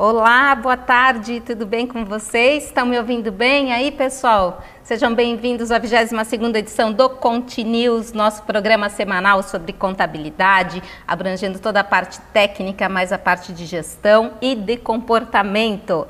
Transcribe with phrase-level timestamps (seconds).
[0.00, 2.66] Olá, boa tarde, tudo bem com vocês?
[2.66, 4.62] Estão me ouvindo bem aí, pessoal?
[4.84, 11.80] Sejam bem-vindos à 22ª edição do Conte News, nosso programa semanal sobre contabilidade, abrangendo toda
[11.80, 16.06] a parte técnica, mais a parte de gestão e de comportamento.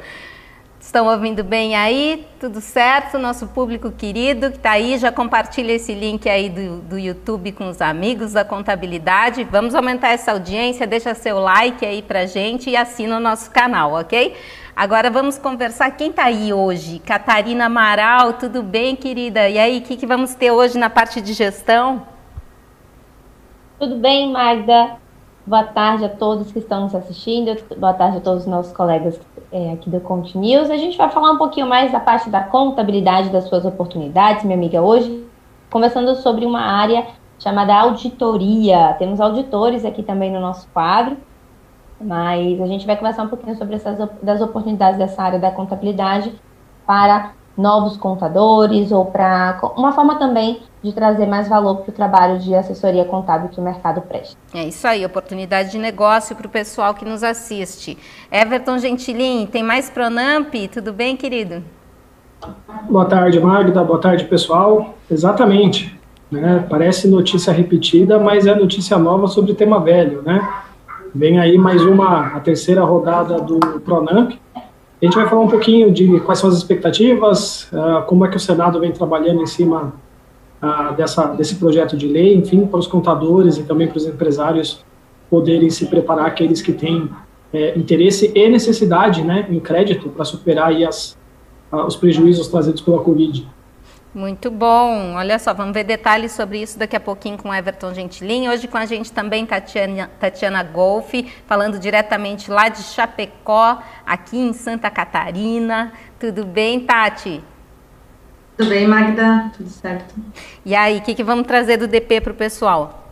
[0.89, 2.27] Estão ouvindo bem aí?
[2.41, 3.19] Tudo certo?
[3.19, 7.69] Nosso público querido que está aí, já compartilha esse link aí do, do YouTube com
[7.69, 9.45] os amigos da contabilidade.
[9.45, 13.93] Vamos aumentar essa audiência, deixa seu like aí pra gente e assina o nosso canal,
[13.93, 14.35] ok?
[14.75, 15.91] Agora vamos conversar.
[15.91, 17.01] Quem está aí hoje?
[17.01, 19.47] Catarina Amaral, tudo bem, querida?
[19.47, 22.07] E aí, o que, que vamos ter hoje na parte de gestão?
[23.79, 24.97] Tudo bem, Magda?
[25.49, 29.19] Boa tarde a todos que estão nos assistindo, boa tarde a todos os nossos colegas
[29.51, 30.69] é, aqui do Conte News.
[30.69, 34.59] A gente vai falar um pouquinho mais da parte da contabilidade das suas oportunidades, minha
[34.59, 35.27] amiga, hoje,
[35.71, 37.07] conversando sobre uma área
[37.39, 38.95] chamada auditoria.
[38.99, 41.17] Temos auditores aqui também no nosso quadro,
[41.99, 46.31] mas a gente vai conversar um pouquinho sobre essas das oportunidades dessa área da contabilidade
[46.87, 52.39] para novos contadores ou para uma forma também de trazer mais valor para o trabalho
[52.39, 54.37] de assessoria contábil que o mercado presta.
[54.55, 57.99] É isso aí, oportunidade de negócio para o pessoal que nos assiste.
[58.31, 60.55] Everton Gentilin, tem mais Pronamp?
[60.73, 61.63] Tudo bem, querido?
[62.89, 63.83] Boa tarde, Magda.
[63.83, 64.95] Boa tarde, pessoal.
[65.11, 65.99] Exatamente.
[66.31, 66.65] Né?
[66.69, 70.47] Parece notícia repetida, mas é notícia nova sobre tema velho, né?
[71.15, 74.33] Vem aí mais uma, a terceira rodada do Pronamp,
[75.01, 78.37] a gente vai falar um pouquinho de quais são as expectativas, uh, como é que
[78.37, 79.93] o Senado vem trabalhando em cima
[80.63, 84.85] uh, dessa, desse projeto de lei, enfim, para os contadores e também para os empresários
[85.31, 87.09] poderem se preparar, aqueles que têm
[87.53, 91.17] é, interesse e necessidade né, em crédito para superar aí as,
[91.73, 93.47] uh, os prejuízos trazidos pela Covid.
[94.15, 95.15] Muito bom.
[95.15, 98.49] Olha só, vamos ver detalhes sobre isso daqui a pouquinho com Everton Gentilin.
[98.49, 104.53] Hoje com a gente também Tatiana, Tatiana Golfe, falando diretamente lá de Chapecó, aqui em
[104.55, 105.93] Santa Catarina.
[106.19, 107.43] Tudo bem, Tati?
[108.59, 109.51] Tudo bem, Magda?
[109.57, 110.15] Tudo certo.
[110.67, 113.09] E aí, o que, que vamos trazer do DP para o pessoal?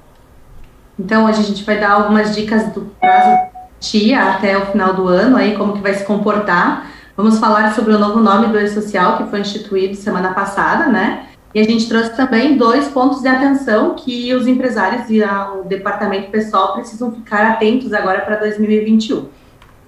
[0.99, 3.47] Então, hoje a gente vai dar algumas dicas do prazo
[3.81, 7.95] tia até o final do ano, aí como que vai se comportar Vamos falar sobre
[7.95, 11.31] o novo nome do E-Social, que foi instituído semana passada, né?
[11.55, 16.31] E a gente trouxe também dois pontos de atenção que os empresários e o departamento
[16.31, 19.29] pessoal precisam ficar atentos agora para 2021.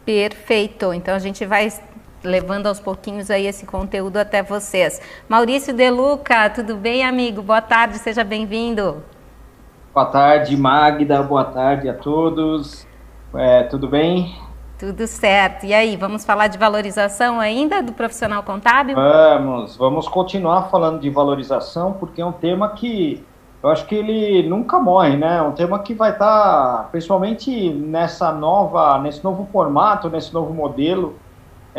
[0.06, 0.94] Perfeito.
[0.94, 1.71] Então a gente vai
[2.23, 5.01] levando aos pouquinhos aí esse conteúdo até vocês.
[5.29, 7.43] Maurício Deluca, tudo bem, amigo?
[7.43, 9.03] Boa tarde, seja bem-vindo.
[9.95, 11.23] Boa tarde, Magda.
[11.23, 12.87] Boa tarde a todos.
[13.34, 14.34] É, tudo bem?
[14.79, 15.67] Tudo certo.
[15.67, 18.95] E aí, vamos falar de valorização ainda do profissional contábil?
[18.95, 23.25] Vamos, vamos continuar falando de valorização, porque é um tema que
[23.61, 25.39] eu acho que ele nunca morre, né?
[25.39, 30.55] É um tema que vai estar, tá, principalmente nessa nova, nesse novo formato, nesse novo
[30.55, 31.17] modelo,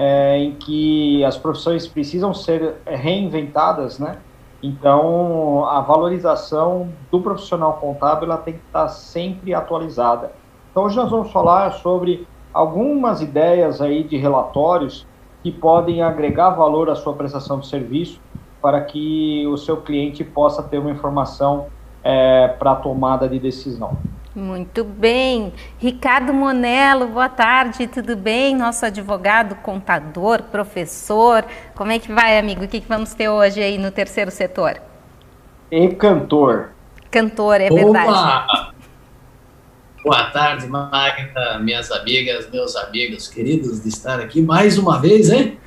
[0.02, 4.16] é, em que as profissões precisam ser reinventadas, né?
[4.64, 10.32] Então, a valorização do profissional contábil ela tem que estar sempre atualizada.
[10.72, 15.06] Então, hoje nós vamos falar sobre algumas ideias aí de relatórios
[15.44, 18.22] que podem agregar valor à sua prestação de serviço
[18.62, 21.68] para que o seu cliente possa ter uma informação
[22.02, 23.98] é, para tomada de decisão.
[24.36, 25.52] Muito bem.
[25.80, 28.56] Ricardo Monello, boa tarde, tudo bem?
[28.56, 31.44] Nosso advogado, contador, professor.
[31.74, 32.64] Como é que vai, amigo?
[32.64, 34.80] O que, que vamos ter hoje aí no terceiro setor?
[35.72, 36.70] E cantor.
[37.10, 37.76] Cantor, é Opa!
[37.76, 38.80] verdade.
[40.04, 45.58] Boa tarde, Magda, minhas amigas, meus amigos queridos de estar aqui mais uma vez, hein?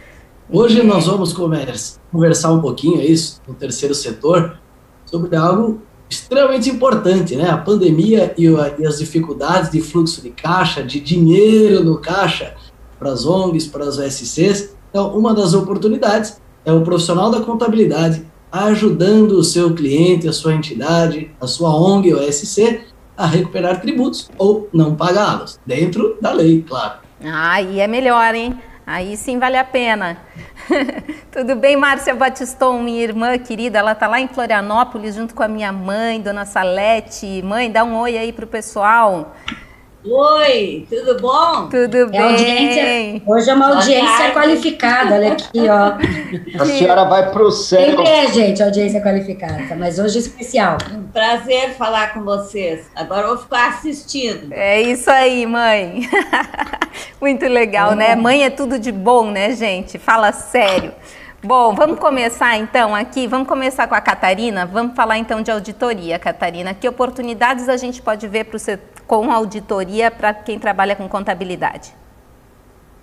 [0.49, 4.57] Hoje nós vamos conversar um pouquinho é isso, no terceiro setor
[5.05, 7.49] sobre algo extremamente importante, né?
[7.49, 8.47] A pandemia e,
[8.87, 12.55] as dificuldades de fluxo de caixa, de dinheiro no caixa
[12.99, 14.77] para as ONGs, para as OSCs.
[14.91, 20.55] Então, uma das oportunidades é o profissional da contabilidade ajudando o seu cliente, a sua
[20.55, 22.83] entidade, a sua ONG ou OSC
[23.17, 27.01] a recuperar tributos ou não pagá-los, dentro da lei, claro.
[27.25, 28.59] Ah, aí é melhor, hein?
[28.87, 30.19] Aí sim vale a pena.
[31.31, 35.49] Tudo bem, Márcia Batiston, minha irmã querida, ela tá lá em Florianópolis junto com a
[35.49, 37.43] minha mãe, Dona Salete.
[37.43, 39.35] Mãe, dá um oi aí pro pessoal.
[40.05, 41.69] Oi, tudo bom?
[41.69, 42.21] Tudo é bem.
[42.21, 46.61] Audiência, hoje é uma audiência qualificada, olha aqui, ó.
[46.61, 47.87] A senhora vai para o céu.
[47.87, 50.77] Sempre é, gente, audiência qualificada, mas hoje é especial.
[50.93, 52.91] Um prazer falar com vocês.
[52.97, 54.53] Agora eu vou ficar assistindo.
[54.53, 56.09] É isso aí, mãe.
[57.21, 57.95] Muito legal, é.
[57.95, 58.17] né?
[58.17, 60.01] Mãe é tudo de bom, né, gente?
[60.01, 60.93] Fala sério.
[61.45, 66.17] Bom, vamos começar então aqui, vamos começar com a Catarina, vamos falar então de auditoria,
[66.19, 66.73] Catarina.
[66.75, 71.09] Que oportunidades a gente pode ver para o setor com auditoria para quem trabalha com
[71.09, 71.95] contabilidade?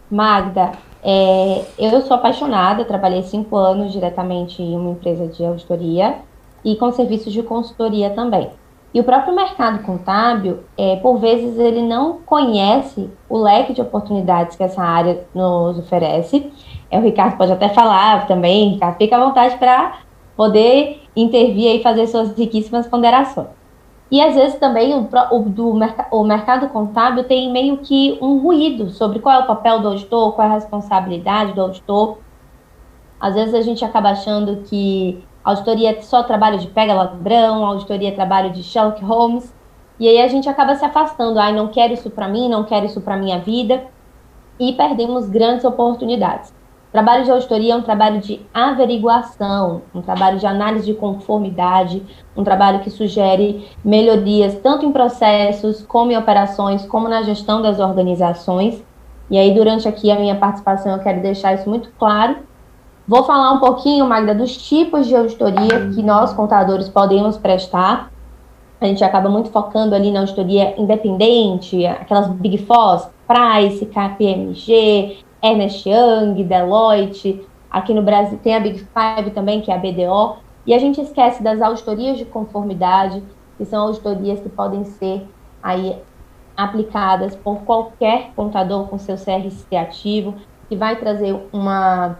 [0.09, 0.71] Magda,
[1.03, 6.17] é, eu sou apaixonada, trabalhei cinco anos diretamente em uma empresa de auditoria
[6.63, 8.49] e com serviços de consultoria também.
[8.91, 14.57] E o próprio mercado contábil, é, por vezes, ele não conhece o leque de oportunidades
[14.57, 16.51] que essa área nos oferece.
[16.89, 19.99] É, o Ricardo pode até falar também, Ricardo, fica à vontade para
[20.35, 23.58] poder intervir e fazer suas riquíssimas ponderações.
[24.11, 25.69] E às vezes também o, o, do,
[26.11, 30.33] o mercado contábil tem meio que um ruído sobre qual é o papel do auditor,
[30.33, 32.17] qual é a responsabilidade do auditor.
[33.19, 38.09] Às vezes a gente acaba achando que auditoria é só trabalho de pega ladrão, auditoria
[38.09, 39.53] é trabalho de Sherlock Holmes,
[39.99, 42.85] e aí a gente acaba se afastando, ai, não quero isso para mim, não quero
[42.85, 43.85] isso para minha vida,
[44.59, 46.53] e perdemos grandes oportunidades.
[46.91, 52.03] Trabalho de auditoria é um trabalho de averiguação, um trabalho de análise de conformidade,
[52.35, 57.79] um trabalho que sugere melhorias tanto em processos, como em operações, como na gestão das
[57.79, 58.83] organizações.
[59.29, 62.37] E aí, durante aqui a minha participação, eu quero deixar isso muito claro.
[63.07, 68.11] Vou falar um pouquinho, Magda, dos tipos de auditoria que nós, contadores, podemos prestar.
[68.81, 75.87] A gente acaba muito focando ali na auditoria independente, aquelas Big Fours, Price, KPMG, Ernest
[75.87, 80.73] Young, Deloitte, aqui no Brasil tem a Big Five também, que é a BDO, e
[80.73, 83.23] a gente esquece das auditorias de conformidade,
[83.57, 85.25] que são auditorias que podem ser
[85.63, 85.95] aí
[86.55, 90.35] aplicadas por qualquer contador com seu CRC ativo,
[90.67, 92.19] que vai trazer uma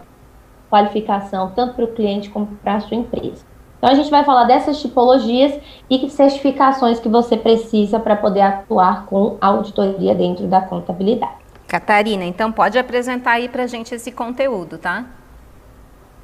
[0.70, 3.44] qualificação tanto para o cliente como para a sua empresa.
[3.78, 5.58] Então a gente vai falar dessas tipologias
[5.88, 11.39] e certificações que você precisa para poder atuar com auditoria dentro da contabilidade.
[11.70, 15.06] Catarina, então pode apresentar aí para a gente esse conteúdo, tá?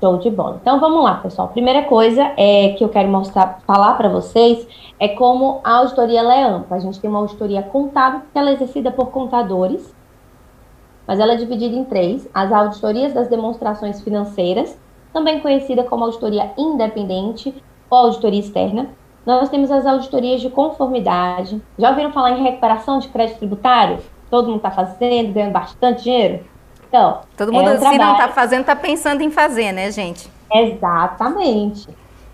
[0.00, 0.58] Show de bola.
[0.60, 1.46] Então vamos lá, pessoal.
[1.46, 4.66] Primeira coisa é que eu quero mostrar, falar para vocês
[4.98, 6.76] é como a auditoria é ampla.
[6.76, 9.94] A gente tem uma auditoria contábil que ela é exercida por contadores,
[11.06, 14.76] mas ela é dividida em três: as auditorias das demonstrações financeiras,
[15.12, 17.54] também conhecida como auditoria independente
[17.88, 18.90] ou auditoria externa.
[19.24, 21.62] Nós temos as auditorias de conformidade.
[21.78, 23.98] Já ouviram falar em recuperação de crédito tributário?
[24.30, 26.44] Todo mundo está fazendo, ganhando bastante dinheiro.
[26.88, 28.02] Então, todo mundo, é um se trabalho...
[28.02, 30.30] não está fazendo, está pensando em fazer, né, gente?
[30.52, 31.88] Exatamente.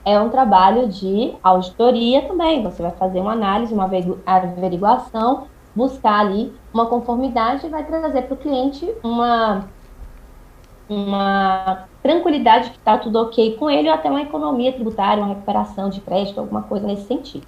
[0.04, 2.62] É um trabalho de auditoria também.
[2.62, 3.88] Você vai fazer uma análise, uma
[4.26, 9.64] averiguação, buscar ali uma conformidade e vai trazer para o cliente uma,
[10.88, 15.88] uma tranquilidade que está tudo ok com ele, ou até uma economia tributária, uma recuperação
[15.88, 17.46] de crédito, alguma coisa nesse sentido.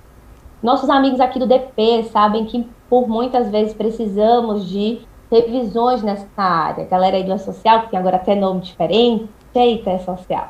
[0.64, 6.86] Nossos amigos aqui do DP sabem que por muitas vezes precisamos de revisões nessa área.
[6.86, 10.48] Galera aí do E-Social, que tem agora até nome diferente, eita, E-Social.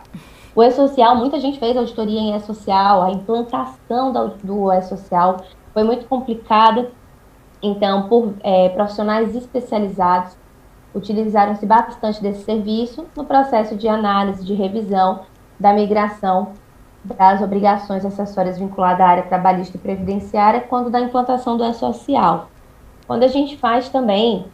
[0.54, 4.12] O E-Social, muita gente fez auditoria em E-Social, a implantação
[4.44, 5.38] do E-Social
[5.72, 6.92] foi muito complicada.
[7.60, 10.36] Então, por é, profissionais especializados,
[10.94, 15.22] utilizaram-se bastante desse serviço no processo de análise, de revisão
[15.58, 16.52] da migração
[17.04, 22.48] das obrigações acessórias vinculadas à área trabalhista e previdenciária quando da implantação do E-Social.
[23.06, 24.46] Quando a gente faz também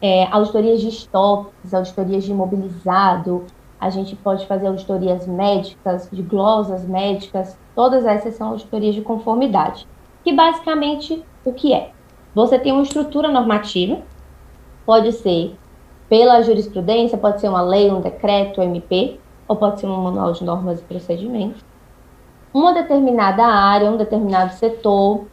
[0.00, 3.44] é, auditorias de estoques, auditorias de imobilizado,
[3.80, 9.86] a gente pode fazer auditorias médicas, de glosas médicas, todas essas são auditorias de conformidade.
[10.22, 11.90] Que basicamente o que é?
[12.34, 14.00] Você tem uma estrutura normativa,
[14.86, 15.56] pode ser
[16.08, 19.18] pela jurisprudência, pode ser uma lei, um decreto, um MP,
[19.48, 21.69] ou pode ser um manual de normas e procedimentos
[22.52, 25.26] uma determinada área, um determinado setor,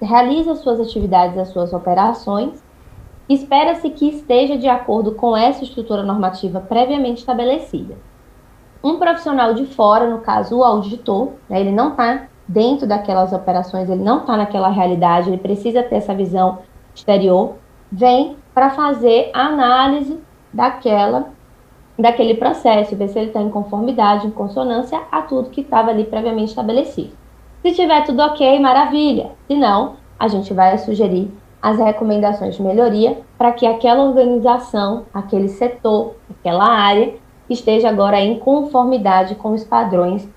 [0.00, 2.62] realiza suas atividades, as suas operações,
[3.28, 7.96] espera-se que esteja de acordo com essa estrutura normativa previamente estabelecida.
[8.82, 13.88] Um profissional de fora, no caso o auditor, né, ele não está dentro daquelas operações,
[13.88, 16.58] ele não está naquela realidade, ele precisa ter essa visão
[16.94, 17.54] exterior,
[17.90, 20.20] vem para fazer a análise
[20.52, 21.33] daquela
[21.98, 26.04] daquele processo, ver se ele está em conformidade, em consonância a tudo que estava ali
[26.04, 27.12] previamente estabelecido.
[27.62, 29.30] Se tiver tudo ok, maravilha.
[29.46, 31.30] Se não, a gente vai sugerir
[31.62, 37.14] as recomendações de melhoria para que aquela organização, aquele setor, aquela área
[37.48, 40.28] esteja agora em conformidade com os padrões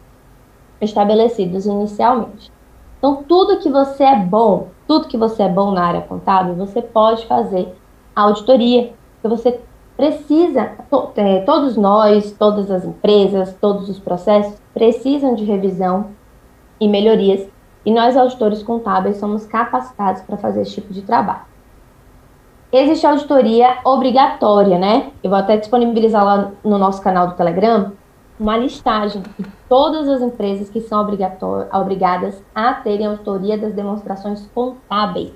[0.80, 2.52] estabelecidos inicialmente.
[2.98, 6.82] Então, tudo que você é bom, tudo que você é bom na área contábil, você
[6.82, 7.76] pode fazer
[8.16, 9.60] auditoria, porque você
[9.98, 16.12] precisa, to, é, todos nós, todas as empresas, todos os processos precisam de revisão
[16.80, 17.50] e melhorias,
[17.84, 21.42] e nós, auditores contábeis, somos capacitados para fazer esse tipo de trabalho.
[22.72, 25.10] Existe auditoria obrigatória, né?
[25.24, 27.94] Eu vou até disponibilizar lá no nosso canal do Telegram
[28.39, 31.01] uma listagem de todas as empresas que são
[31.74, 35.34] obrigadas a terem auditoria das demonstrações contábeis.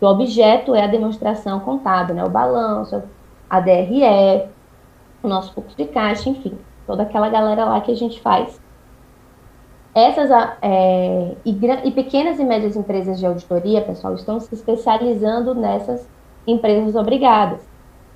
[0.00, 2.24] O objeto é a demonstração contábil, né?
[2.24, 3.02] O balanço,
[3.48, 4.48] a DRE,
[5.22, 8.60] o nosso fluxo de caixa, enfim, toda aquela galera lá que a gente faz.
[9.94, 10.30] Essas
[10.62, 16.08] é, e, e pequenas e médias empresas de auditoria, pessoal, estão se especializando nessas
[16.46, 17.60] empresas obrigadas.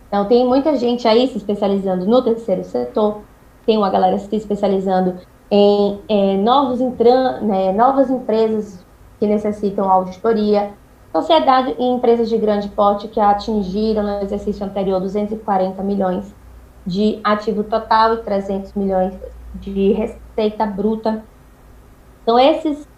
[0.09, 3.23] Então, tem muita gente aí se especializando no terceiro setor,
[3.65, 5.19] tem uma galera se especializando
[5.51, 8.85] em é, novos né, novas empresas
[9.19, 10.73] que necessitam auditoria,
[11.13, 16.35] sociedade e empresas de grande porte que atingiram no exercício anterior 240 milhões
[16.87, 19.15] de ativo total e 300 milhões
[19.55, 21.23] de receita bruta.
[22.23, 22.89] Então, esses,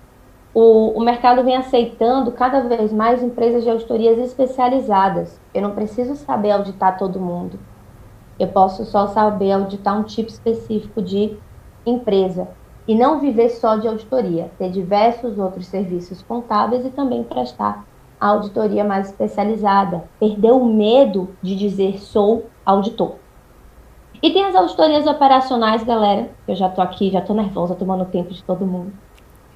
[0.55, 5.41] o, o mercado vem aceitando cada vez mais empresas de auditorias especializadas.
[5.53, 7.59] Eu não preciso saber auditar todo mundo.
[8.39, 11.37] Eu posso só saber auditar um tipo específico de
[11.85, 12.49] empresa
[12.87, 17.85] e não viver só de auditoria, ter diversos outros serviços contábeis e também prestar
[18.21, 23.17] a auditoria mais especializada, perder o medo de dizer sou auditor.
[24.23, 28.33] E tem as auditorias operacionais, galera, eu já tô aqui, já tô nervosa, tomando tempo
[28.33, 28.93] de todo mundo,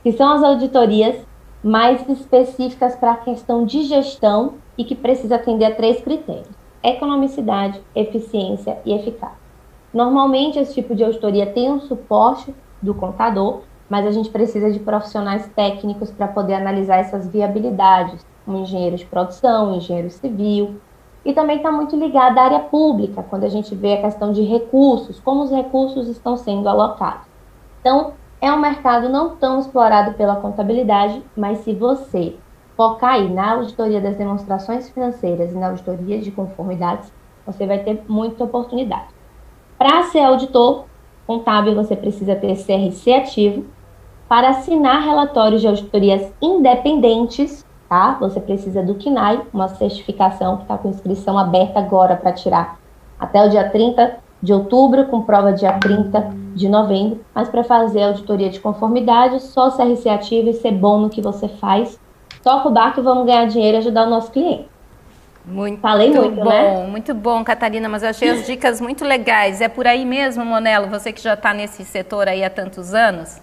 [0.03, 1.27] que são as auditorias
[1.63, 6.51] mais específicas para a questão de gestão e que precisa atender a três critérios:
[6.83, 9.49] economicidade, eficiência e eficácia.
[9.93, 14.79] Normalmente, esse tipo de auditoria tem um suporte do contador, mas a gente precisa de
[14.79, 20.81] profissionais técnicos para poder analisar essas viabilidades, um engenheiro de produção, engenheiro civil,
[21.25, 24.43] e também está muito ligada à área pública, quando a gente vê a questão de
[24.43, 27.27] recursos, como os recursos estão sendo alocados.
[27.81, 32.37] Então, é um mercado não tão explorado pela contabilidade, mas se você
[32.77, 37.13] focar aí na auditoria das demonstrações financeiras e na auditoria de conformidades,
[37.45, 39.09] você vai ter muita oportunidade.
[39.77, 40.85] Para ser auditor
[41.27, 43.67] contábil, você precisa ter CRC ativo.
[44.29, 48.17] Para assinar relatórios de auditorias independentes, tá?
[48.21, 52.79] Você precisa do KNAI, uma certificação que está com inscrição aberta agora para tirar
[53.19, 57.21] até o dia 30 de outubro, com prova dia 30 de novembro.
[57.35, 61.49] Mas para fazer auditoria de conformidade, só CRC ativo e ser bom no que você
[61.49, 61.99] faz.
[62.43, 64.69] Toca o barco e vamos ganhar dinheiro e ajudar o nosso cliente.
[65.45, 66.87] Muito Falei muito, bom, né?
[66.87, 69.63] muito bom, Catarina, mas eu achei as dicas muito legais.
[69.63, 73.41] É por aí mesmo, Monelo, você que já está nesse setor aí há tantos anos?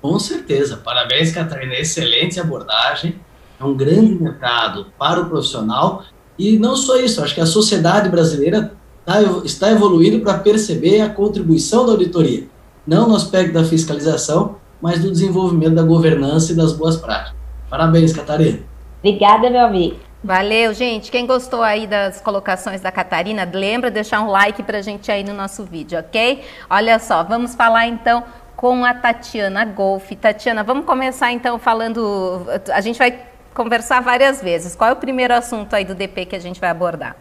[0.00, 0.76] Com certeza.
[0.76, 1.74] Parabéns, Catarina.
[1.74, 3.20] Excelente abordagem.
[3.60, 6.04] É um grande mercado para o profissional.
[6.38, 8.72] E não só isso, acho que a sociedade brasileira
[9.04, 12.46] tá, está evoluindo para perceber a contribuição da auditoria.
[12.86, 17.34] Não no aspecto da fiscalização, mas do desenvolvimento da governança e das boas práticas.
[17.68, 18.60] Parabéns, Catarina.
[19.02, 19.96] Obrigada, meu amigo.
[20.22, 21.10] Valeu, gente.
[21.10, 25.22] Quem gostou aí das colocações da Catarina, lembra de deixar um like pra gente aí
[25.22, 26.42] no nosso vídeo, ok?
[26.68, 28.24] Olha só, vamos falar então
[28.58, 30.10] com a Tatiana Golf.
[30.20, 32.44] Tatiana, vamos começar então falando.
[32.74, 33.22] A gente vai
[33.54, 34.74] conversar várias vezes.
[34.74, 37.16] Qual é o primeiro assunto aí do DP que a gente vai abordar?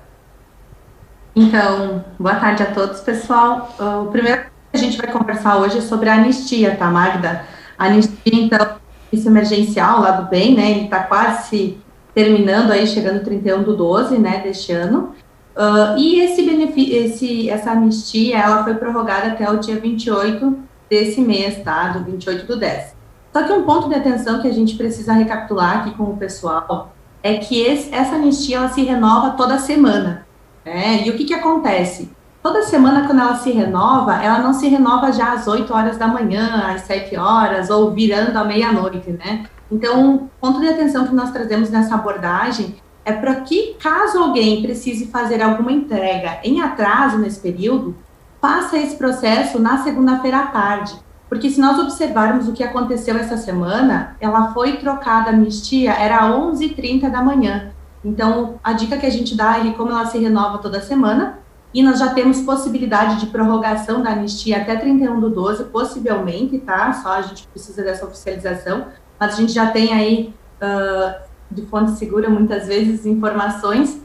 [1.36, 3.70] Então, boa tarde a todos, pessoal.
[4.04, 7.44] O primeiro que a gente vai conversar hoje é sobre a anistia, tá, Magda?
[7.78, 8.76] A anistia, então,
[9.14, 10.72] isso emergencial lá do bem, né?
[10.72, 11.78] Ele está quase
[12.16, 15.14] terminando aí, chegando 31 do 12, né, deste ano.
[15.56, 21.22] Uh, e esse benefício, esse, essa anistia, ela foi prorrogada até o dia 28 desse
[21.22, 21.90] mês, tá?
[21.90, 22.96] Do 28 do 10.
[23.34, 26.94] Só que um ponto de atenção que a gente precisa recapitular aqui com o pessoal
[27.22, 30.26] é que esse, essa anistia, ela se renova toda semana,
[30.66, 31.04] né?
[31.06, 32.12] E o que que acontece?
[32.42, 36.08] Toda semana, quando ela se renova, ela não se renova já às 8 horas da
[36.08, 39.46] manhã, às 7 horas, ou virando à meia-noite, né?
[39.70, 44.62] Então, o ponto de atenção que nós trazemos nessa abordagem é para que, caso alguém
[44.62, 47.96] precise fazer alguma entrega em atraso nesse período,
[48.42, 50.96] faça esse processo na segunda-feira à tarde.
[51.30, 56.22] Porque se nós observarmos o que aconteceu essa semana, ela foi trocada a anistia, era
[56.32, 57.72] 11h30 da manhã.
[58.04, 61.40] Então, a dica que a gente dá é como ela se renova toda semana,
[61.74, 66.94] e nós já temos possibilidade de prorrogação da anistia até 31 do 12, possivelmente, tá?
[66.94, 68.88] Só a gente precisa dessa oficialização,
[69.20, 74.02] mas a gente já tem aí, uh, de fonte segura, muitas vezes, informações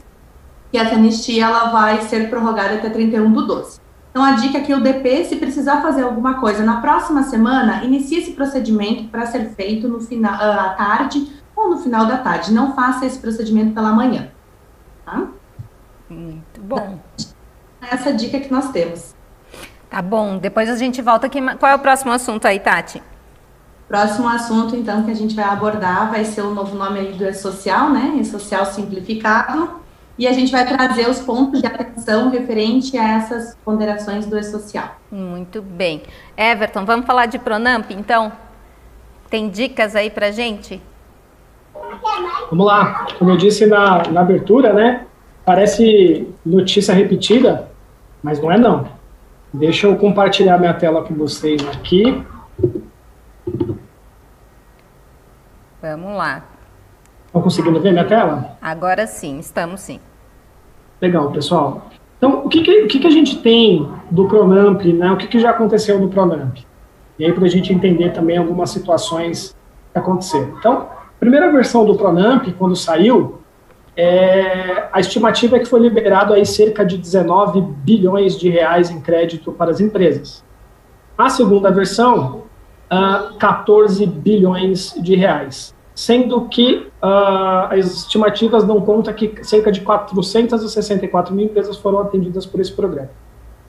[0.71, 3.82] que essa anistia ela vai ser prorrogada até 31 do 12.
[4.13, 7.83] Então, a dica é que o DP, se precisar fazer alguma coisa na próxima semana,
[7.83, 12.19] inicie esse procedimento para ser feito no final, uh, à tarde ou no final da
[12.19, 12.53] tarde.
[12.53, 14.29] Não faça esse procedimento pela manhã.
[15.03, 15.27] Tá?
[16.07, 16.99] Muito bom
[17.89, 19.15] essa dica que nós temos.
[19.89, 21.39] Tá bom, depois a gente volta aqui.
[21.57, 23.01] Qual é o próximo assunto aí, Tati?
[23.87, 27.25] Próximo assunto, então, que a gente vai abordar vai ser o novo nome aí do
[27.25, 28.15] E-Social, né?
[28.19, 29.82] E-Social simplificado.
[30.17, 34.95] E a gente vai trazer os pontos de atenção referente a essas ponderações do E-Social.
[35.11, 36.03] Muito bem.
[36.37, 38.31] Everton, vamos falar de Pronamp, então?
[39.29, 40.79] Tem dicas aí pra gente?
[42.49, 43.07] Vamos lá.
[43.17, 45.07] Como eu disse na, na abertura, né?
[45.45, 47.69] parece notícia repetida,
[48.21, 48.87] mas não é não.
[49.53, 52.23] Deixa eu compartilhar minha tela com vocês aqui.
[55.81, 56.43] Vamos lá.
[57.33, 58.55] Estão conseguindo ver minha tela?
[58.61, 59.99] Agora sim, estamos sim.
[61.01, 61.89] Legal, pessoal.
[62.15, 65.11] Então, o que, que, o que, que a gente tem do Pronamp, né?
[65.11, 66.59] O que, que já aconteceu no Pronamp?
[67.17, 69.55] E aí, para a gente entender também algumas situações
[69.91, 70.53] que aconteceram.
[70.59, 73.39] Então, a primeira versão do Pronamp, quando saiu,
[73.97, 79.01] é, a estimativa é que foi liberado aí cerca de 19 bilhões de reais em
[79.01, 80.45] crédito para as empresas.
[81.17, 82.43] A segunda versão,
[82.91, 89.81] uh, 14 bilhões de reais, sendo que uh, as estimativas dão conta que cerca de
[89.81, 93.09] 464 mil empresas foram atendidas por esse programa.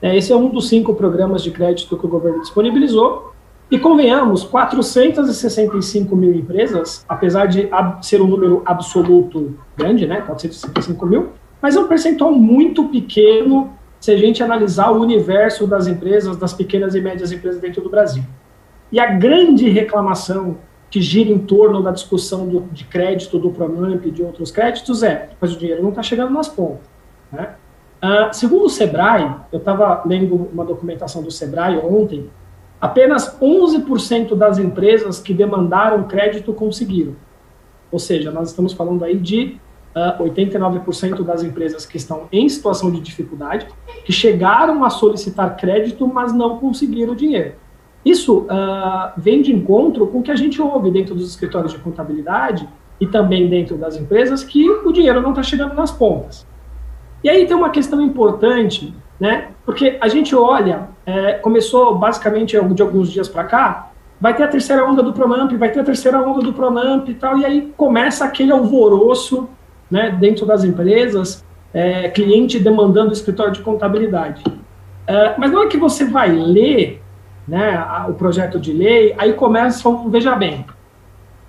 [0.01, 3.33] É, esse é um dos cinco programas de crédito que o governo disponibilizou,
[3.69, 7.67] e convenhamos, 465 mil empresas, apesar de
[8.01, 11.29] ser um número absoluto grande, né, 465 mil,
[11.59, 16.53] mas é um percentual muito pequeno se a gente analisar o universo das empresas, das
[16.53, 18.23] pequenas e médias empresas dentro do Brasil.
[18.91, 20.57] E a grande reclamação
[20.95, 25.03] que gira em torno da discussão do, de crédito, do Pronamp e de outros créditos
[25.03, 26.87] é, mas o dinheiro não está chegando nas pontas.
[27.29, 27.53] Né?
[28.01, 32.29] Uh, segundo o Sebrae, eu estava lendo uma documentação do Sebrae ontem,
[32.79, 37.15] Apenas 11% das empresas que demandaram crédito conseguiram.
[37.91, 39.59] Ou seja, nós estamos falando aí de
[39.95, 43.67] uh, ah, 89% das empresas que estão em situação de dificuldade,
[44.05, 47.55] que chegaram a solicitar crédito, mas não conseguiram dinheiro.
[48.05, 51.79] Isso uh, vem de encontro com o que a gente ouve dentro dos escritórios de
[51.79, 52.69] contabilidade
[53.01, 56.47] e também dentro das empresas, que o dinheiro não está chegando nas pontas.
[57.23, 59.49] E aí tem uma questão importante né?
[59.65, 64.47] Porque a gente olha, é, começou basicamente de alguns dias para cá, vai ter a
[64.47, 67.73] terceira onda do Pronamp, vai ter a terceira onda do Pronamp e tal, e aí
[67.77, 69.49] começa aquele alvoroço,
[69.89, 74.43] né, dentro das empresas, é, cliente demandando escritório de contabilidade.
[75.07, 77.01] É, mas na hora que você vai ler,
[77.47, 80.65] né, o projeto de lei, aí começa um veja bem.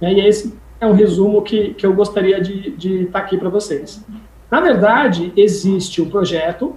[0.01, 3.49] Né, e esse é um resumo que, que eu gostaria de estar tá aqui para
[3.49, 4.05] vocês.
[4.51, 6.77] Na verdade, existe o projeto,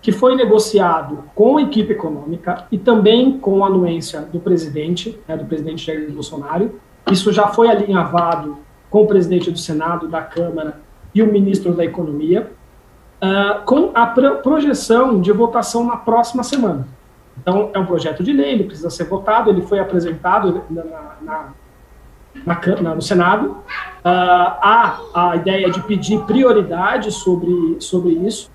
[0.00, 5.36] que foi negociado com a equipe econômica e também com a anuência do presidente, né,
[5.36, 6.80] do presidente Jair Bolsonaro.
[7.10, 8.58] Isso já foi alinhavado
[8.90, 10.80] com o presidente do Senado, da Câmara
[11.14, 12.50] e o ministro da Economia,
[13.22, 16.86] uh, com a projeção de votação na próxima semana.
[17.40, 21.54] Então, é um projeto de lei, ele precisa ser votado, ele foi apresentado na, na,
[22.44, 23.48] na, na no Senado.
[23.48, 23.58] Uh,
[24.04, 28.50] há a ideia de pedir prioridade sobre, sobre isso,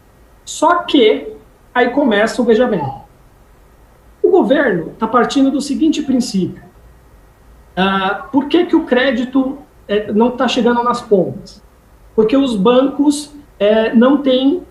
[0.45, 1.33] só que
[1.73, 2.83] aí começa o veja bem.
[4.21, 6.63] O governo está partindo do seguinte princípio:
[7.77, 11.61] uh, por que, que o crédito é, não está chegando nas pontas?
[12.15, 14.63] Porque os bancos é, não têm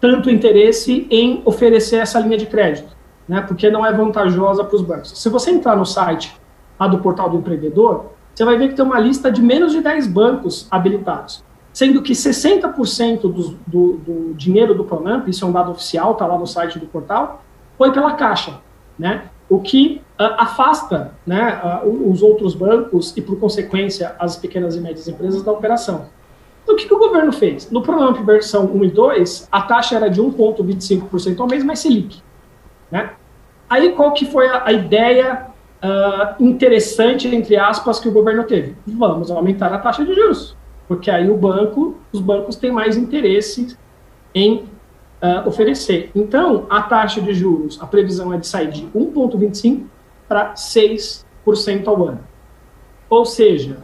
[0.00, 2.96] tanto interesse em oferecer essa linha de crédito,
[3.28, 3.42] né?
[3.42, 5.12] Porque não é vantajosa para os bancos.
[5.20, 6.34] Se você entrar no site
[6.78, 9.80] lá do portal do empreendedor, você vai ver que tem uma lista de menos de
[9.80, 11.44] 10 bancos habilitados
[11.78, 16.26] sendo que 60% do, do, do dinheiro do Pronamp, isso é um dado oficial, está
[16.26, 17.44] lá no site do portal,
[17.76, 18.60] foi pela Caixa,
[18.98, 19.26] né?
[19.48, 24.80] O que uh, afasta né, uh, os outros bancos e, por consequência, as pequenas e
[24.80, 26.06] médias empresas da operação.
[26.64, 27.70] Então, o que, que o governo fez?
[27.70, 32.20] No Pronamp versão 1 e 2, a taxa era de 1,25% ao mês, mais Selic.
[32.90, 33.10] Né?
[33.68, 35.46] Aí, qual que foi a, a ideia
[35.82, 38.76] uh, interessante, entre aspas, que o governo teve?
[38.86, 40.56] Vamos aumentar a taxa de juros
[40.88, 43.76] porque aí o banco, os bancos têm mais interesse
[44.34, 44.64] em
[45.22, 46.10] uh, oferecer.
[46.16, 49.84] Então, a taxa de juros, a previsão é de sair de 1,25%
[50.26, 51.24] para 6%
[51.86, 52.20] ao ano.
[53.10, 53.76] Ou seja,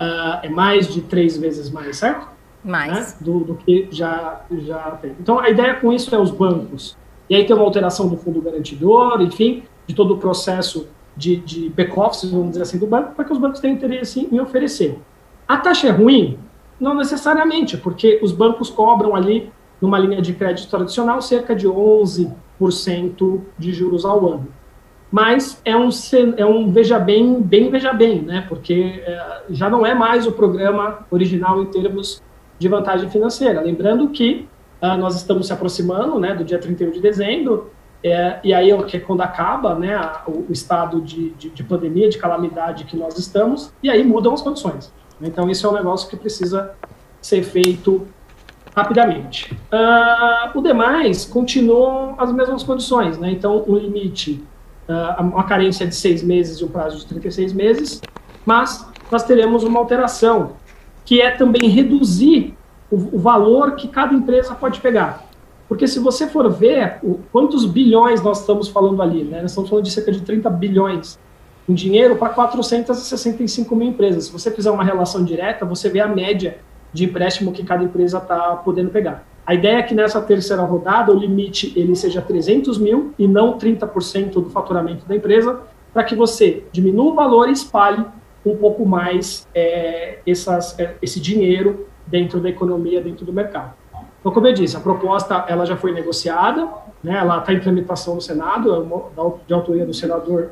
[0.00, 2.28] uh, é mais de três vezes mais, certo?
[2.64, 2.92] Mais.
[2.92, 3.18] Né?
[3.20, 5.14] Do, do, que já, já tem.
[5.20, 6.96] Então, a ideia com isso é os bancos.
[7.28, 11.68] E aí tem uma alteração do fundo garantidor, enfim, de todo o processo de, de
[11.70, 14.98] back-office, vamos dizer assim, do banco, para que os bancos tenham interesse em oferecer.
[15.46, 16.38] A taxa é ruim?
[16.80, 23.40] Não necessariamente, porque os bancos cobram ali, numa linha de crédito tradicional, cerca de 11%
[23.58, 24.48] de juros ao ano.
[25.10, 25.88] Mas é um,
[26.36, 28.44] é um veja bem, bem veja bem, né?
[28.48, 32.22] Porque é, já não é mais o programa original em termos
[32.58, 33.60] de vantagem financeira.
[33.62, 34.46] Lembrando que
[34.82, 37.70] uh, nós estamos se aproximando né, do dia 31 de dezembro,
[38.02, 42.16] é, e aí é quando acaba né, a, o, estado de, de, de pandemia, de
[42.16, 44.92] calamidade que nós estamos, e aí mudam as condições.
[45.20, 46.74] Então, isso é um negócio que precisa
[47.20, 48.06] ser feito
[48.74, 49.52] rapidamente.
[49.72, 53.30] Uh, o demais continuam as mesmas condições, né?
[53.32, 54.44] Então, o limite,
[54.88, 58.00] uh, uma carência de seis meses e um prazo de 36 meses,
[58.46, 60.52] mas nós teremos uma alteração,
[61.04, 62.56] que é também reduzir
[62.90, 65.26] o, o valor que cada empresa pode pegar.
[65.68, 69.42] Porque se você for ver o, quantos bilhões nós estamos falando ali, né?
[69.42, 71.18] Nós estamos falando de cerca de 30 bilhões
[71.68, 74.24] em dinheiro para 465 mil empresas.
[74.24, 76.58] Se você fizer uma relação direta, você vê a média
[76.92, 79.26] de empréstimo que cada empresa está podendo pegar.
[79.44, 83.58] A ideia é que nessa terceira rodada o limite ele seja 300 mil e não
[83.58, 85.60] 30% do faturamento da empresa,
[85.92, 88.04] para que você diminua o valor e espalhe
[88.44, 93.72] um pouco mais é, essas, é, esse dinheiro dentro da economia, dentro do mercado.
[94.20, 96.68] Então, como eu disse, a proposta ela já foi negociada,
[97.02, 100.50] né, ela está em tramitação no Senado, é de autoria do senador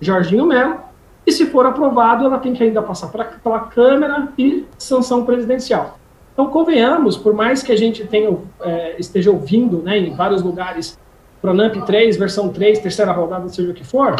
[0.00, 0.80] Jorginho Melo,
[1.26, 3.08] e se for aprovado, ela tem que ainda passar
[3.42, 5.98] pela Câmara e sanção presidencial.
[6.32, 10.98] Então, convenhamos, por mais que a gente tenha, é, esteja ouvindo né, em vários lugares
[11.40, 14.14] Pronamp 3, versão 3, terceira rodada, seja o que for,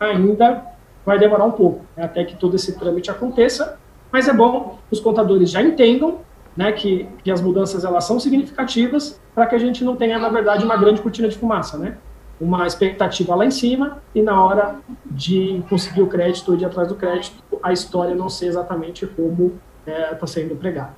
[0.00, 0.64] ainda
[1.04, 3.78] vai demorar um pouco, né, até que todo esse trâmite aconteça,
[4.12, 6.20] mas é bom que os contadores já entendam
[6.58, 10.28] né, que, que as mudanças elas são significativas para que a gente não tenha, na
[10.28, 11.96] verdade, uma grande cortina de fumaça, né?
[12.40, 16.66] Uma expectativa lá em cima e na hora de conseguir o crédito ou de ir
[16.66, 19.52] atrás do crédito, a história não ser exatamente como
[19.86, 20.94] está é, tá sendo pregada.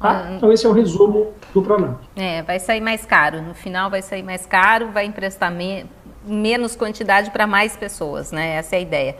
[0.00, 0.32] Tá?
[0.32, 2.00] Então esse é o resumo do Pronamp.
[2.16, 3.40] É, vai sair mais caro.
[3.40, 5.86] No final vai sair mais caro, vai emprestar me
[6.24, 8.56] menos quantidade para mais pessoas, né?
[8.56, 9.16] Essa é a ideia.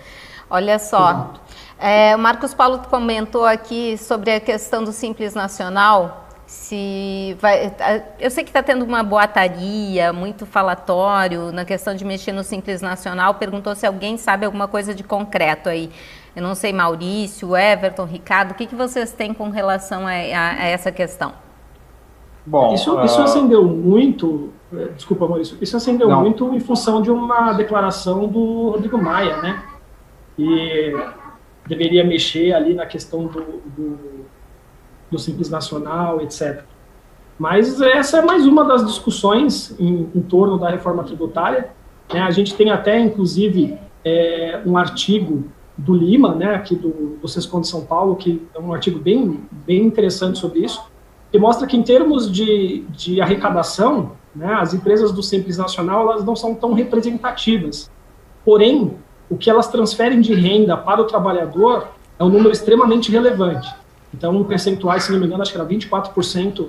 [0.50, 1.34] Olha só,
[1.78, 6.24] é, o Marcos Paulo comentou aqui sobre a questão do Simples Nacional.
[6.46, 7.74] Se vai,
[8.20, 12.80] eu sei que está tendo uma boataria, muito falatório na questão de mexer no Simples
[12.80, 13.34] Nacional.
[13.34, 15.90] Perguntou se alguém sabe alguma coisa de concreto aí.
[16.34, 20.50] Eu não sei, Maurício, Everton, Ricardo, o que, que vocês têm com relação a, a,
[20.50, 21.32] a essa questão?
[22.46, 23.24] Bom, isso, isso uh...
[23.24, 26.20] acendeu muito, eh, desculpa, Maurício, isso acendeu não.
[26.20, 29.64] muito em função de uma declaração do Rodrigo Maia, né?
[30.38, 30.94] E
[31.66, 33.98] deveria mexer ali na questão do, do,
[35.10, 36.62] do Simples Nacional, etc.
[37.38, 41.70] Mas essa é mais uma das discussões em, em torno da reforma tributária.
[42.12, 42.20] Né?
[42.20, 45.44] A gente tem até, inclusive, é, um artigo
[45.76, 49.84] do Lima, né, aqui do, Sescon de São Paulo, que é um artigo bem, bem
[49.84, 50.82] interessante sobre isso,
[51.30, 56.24] que mostra que em termos de, de arrecadação, né, as empresas do Simples Nacional elas
[56.24, 57.90] não são tão representativas.
[58.44, 58.96] Porém,
[59.28, 63.72] o que elas transferem de renda para o trabalhador é um número extremamente relevante.
[64.14, 66.68] Então, um percentual, se não me engano, acho que era 24%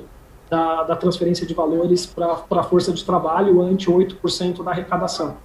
[0.50, 5.38] da, da transferência de valores para a força de trabalho, ante 8% da arrecadação.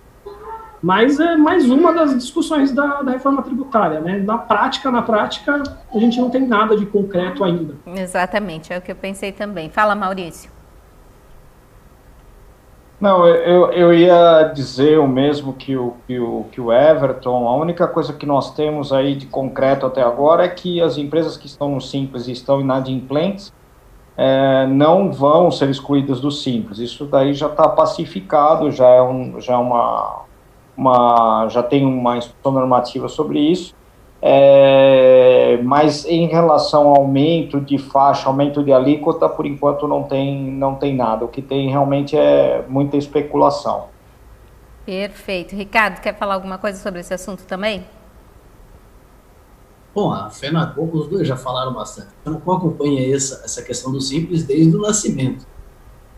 [0.82, 4.18] Mas é mais uma das discussões da, da, reforma tributária, né?
[4.18, 5.62] Na prática, na prática,
[5.94, 7.76] a gente não tem nada de concreto ainda.
[7.86, 9.70] Exatamente, é o que eu pensei também.
[9.70, 10.50] Fala, Maurício.
[13.02, 17.48] Não, eu, eu ia dizer o mesmo que o, que, o, que o Everton.
[17.48, 21.36] A única coisa que nós temos aí de concreto até agora é que as empresas
[21.36, 23.52] que estão no Simples e estão inadimplentes
[24.16, 26.78] é, não vão ser excluídas do Simples.
[26.78, 30.22] Isso daí já está pacificado, já é, um, já é uma,
[30.76, 33.74] uma, já tem uma instrução normativa sobre isso.
[34.24, 40.40] É, mas em relação ao aumento de faixa, aumento de alíquota, por enquanto não tem,
[40.40, 41.24] não tem nada.
[41.24, 43.86] O que tem realmente é muita especulação.
[44.86, 45.56] Perfeito.
[45.56, 47.84] Ricardo, quer falar alguma coisa sobre esse assunto também?
[49.92, 52.08] Bom, a FENACOM, os dois já falaram bastante.
[52.20, 55.44] A FENACOM acompanha essa, essa questão do simples desde o nascimento.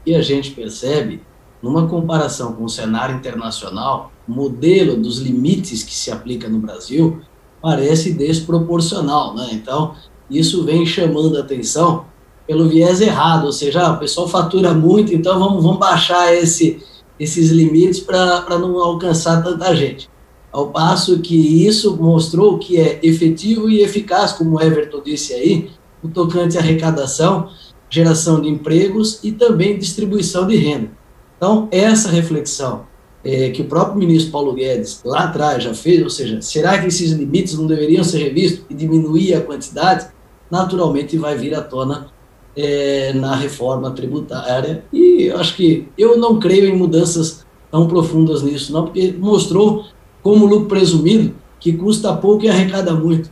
[0.05, 1.23] E a gente percebe,
[1.63, 7.23] numa comparação com o cenário internacional, o modelo dos limites que se aplica no Brasil
[7.65, 9.49] parece desproporcional, né?
[9.53, 9.95] Então,
[10.31, 12.05] isso vem chamando a atenção
[12.47, 16.83] pelo viés errado, ou seja, ah, o pessoal fatura muito, então vamos, vamos baixar esse,
[17.19, 20.11] esses limites para não alcançar tanta gente.
[20.53, 25.71] Ao passo que isso mostrou que é efetivo e eficaz, como o Everton disse aí,
[26.03, 27.49] o tocante à arrecadação,
[27.89, 30.91] geração de empregos e também distribuição de renda.
[31.39, 32.85] Então, essa reflexão
[33.25, 36.89] é, que o próprio ministro Paulo Guedes lá atrás já fez, ou seja, será que
[36.89, 40.09] esses limites não deveriam ser revistos e diminuir a quantidade?
[40.51, 42.09] Naturalmente vai vir à tona
[42.57, 48.73] é, na reforma tributária e acho que eu não creio em mudanças tão profundas nisso,
[48.73, 49.87] não, porque mostrou
[50.23, 53.31] como lucro presumido que custa pouco e arrecada muito.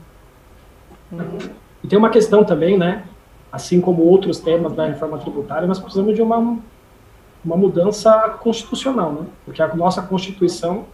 [1.84, 3.04] E tem uma questão também, né?
[3.52, 6.58] Assim como outros temas da reforma tributária, nós precisamos de uma
[7.44, 9.26] uma mudança constitucional, né?
[9.44, 10.84] porque a nossa Constituição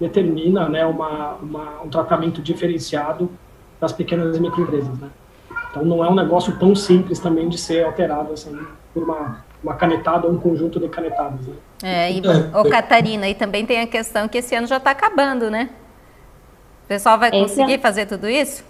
[0.00, 3.30] determina né, uma, uma, um tratamento diferenciado
[3.80, 4.98] das pequenas e microempresas.
[4.98, 5.08] Né?
[5.70, 8.58] Então não é um negócio tão simples também de ser alterado assim,
[8.94, 11.46] por uma, uma canetada ou um conjunto de canetadas.
[11.46, 11.54] Né?
[11.82, 12.22] É, e,
[12.54, 15.70] ô Catarina, e também tem a questão que esse ano já está acabando, né?
[16.84, 18.64] O pessoal vai conseguir fazer tudo isso?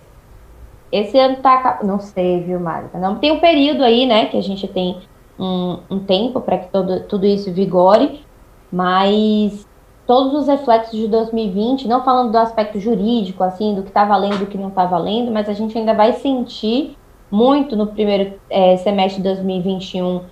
[0.90, 1.78] Esse ano tá.
[1.82, 2.98] Não sei, viu, Marta?
[2.98, 4.26] Não tem um período aí, né?
[4.26, 5.00] Que a gente tem
[5.38, 8.24] um, um tempo para que todo, tudo isso vigore,
[8.72, 9.66] mas
[10.06, 14.36] todos os reflexos de 2020, não falando do aspecto jurídico, assim, do que está valendo
[14.36, 16.96] e do que não está valendo, mas a gente ainda vai sentir
[17.30, 20.22] muito no primeiro é, semestre de 2021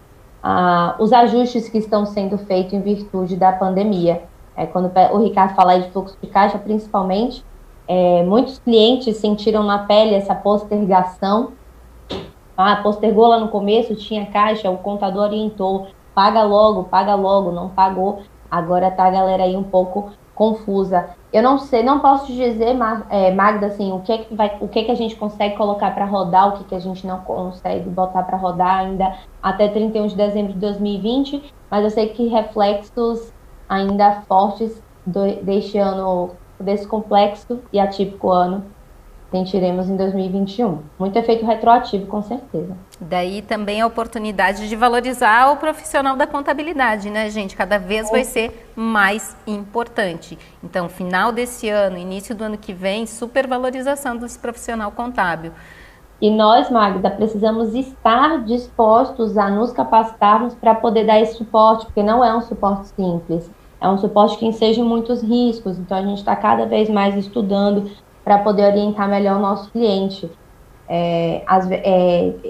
[0.49, 4.23] ah, os ajustes que estão sendo feitos em virtude da pandemia.
[4.57, 7.45] É, quando o Ricardo fala de fluxo de caixa, principalmente,
[7.89, 11.53] é, muitos clientes sentiram na pele essa postergação.
[12.57, 17.69] Ah, postergou lá no começo, tinha caixa, o contador orientou, paga logo, paga logo, não
[17.69, 18.23] pagou.
[18.51, 21.11] Agora tá a galera aí um pouco confusa.
[21.33, 22.77] Eu não sei, não posso dizer,
[23.11, 25.57] é, Magda, assim, o que é que vai, o que é que a gente consegue
[25.57, 29.19] colocar para rodar, o que, é que a gente não consegue botar para rodar ainda
[29.43, 33.33] até 31 de dezembro de 2020, mas eu sei que reflexos
[33.69, 38.76] ainda fortes do, deste ano, desse complexo e atípico ano
[39.31, 40.79] sentiremos em 2021.
[40.99, 42.77] Muito efeito retroativo, com certeza.
[43.01, 47.57] Daí também a oportunidade de valorizar o profissional da contabilidade, né, gente?
[47.57, 50.39] Cada vez vai ser mais importante.
[50.63, 55.53] Então, final desse ano, início do ano que vem, supervalorização desse profissional contábil.
[56.21, 62.03] E nós, Magda, precisamos estar dispostos a nos capacitarmos para poder dar esse suporte, porque
[62.03, 63.51] não é um suporte simples.
[63.79, 67.91] É um suporte que enseja muitos riscos, então a gente está cada vez mais estudando
[68.27, 70.29] para poder orientar melhor o nosso cliente.
[70.89, 71.45] É,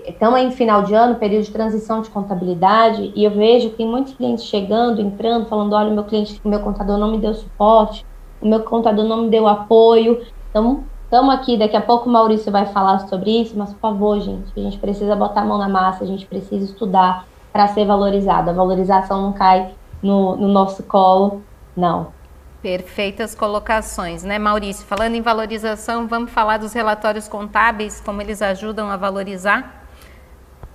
[0.07, 3.77] estamos é, em final de ano, período de transição de contabilidade, e eu vejo que
[3.77, 7.35] tem muitos clientes chegando, entrando, falando: olha, meu cliente, o meu contador não me deu
[7.35, 8.07] suporte,
[8.41, 10.23] o meu contador não me deu apoio.
[10.49, 14.19] Então, estamos aqui, daqui a pouco o Maurício vai falar sobre isso, mas por favor,
[14.19, 17.85] gente, a gente precisa botar a mão na massa, a gente precisa estudar para ser
[17.85, 18.49] valorizado.
[18.49, 21.43] A valorização não cai no, no nosso colo,
[21.77, 22.16] não.
[22.63, 24.87] Perfeitas colocações, né, Maurício?
[24.87, 29.87] Falando em valorização, vamos falar dos relatórios contábeis, como eles ajudam a valorizar?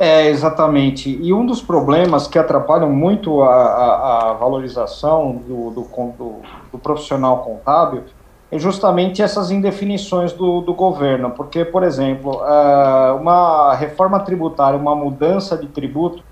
[0.02, 1.16] É, exatamente.
[1.22, 6.36] E um dos problemas que atrapalham muito a, a, a valorização do, do, do,
[6.72, 8.06] do, profissional contábil
[8.52, 11.30] é justamente essas indefinições do, governo.
[11.30, 12.42] Porque, por exemplo,
[13.20, 16.24] uma reforma tributária, uma mudança de tributo,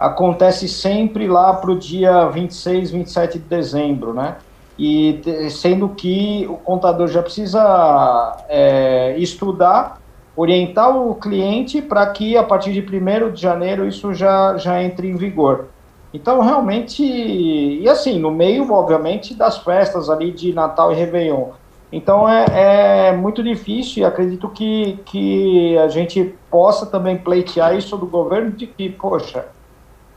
[0.00, 4.36] acontece sempre lá para o dia 26, 27 de dezembro, né?
[4.78, 10.00] E sendo que o contador já precisa é, estudar,
[10.36, 15.08] orientar o cliente para que a partir de 1 de janeiro isso já, já entre
[15.08, 15.66] em vigor.
[16.14, 21.48] Então, realmente, e assim, no meio, obviamente, das festas ali de Natal e Réveillon.
[21.92, 27.96] Então, é, é muito difícil e acredito que, que a gente possa também pleitear isso
[27.96, 29.46] do governo de que, poxa,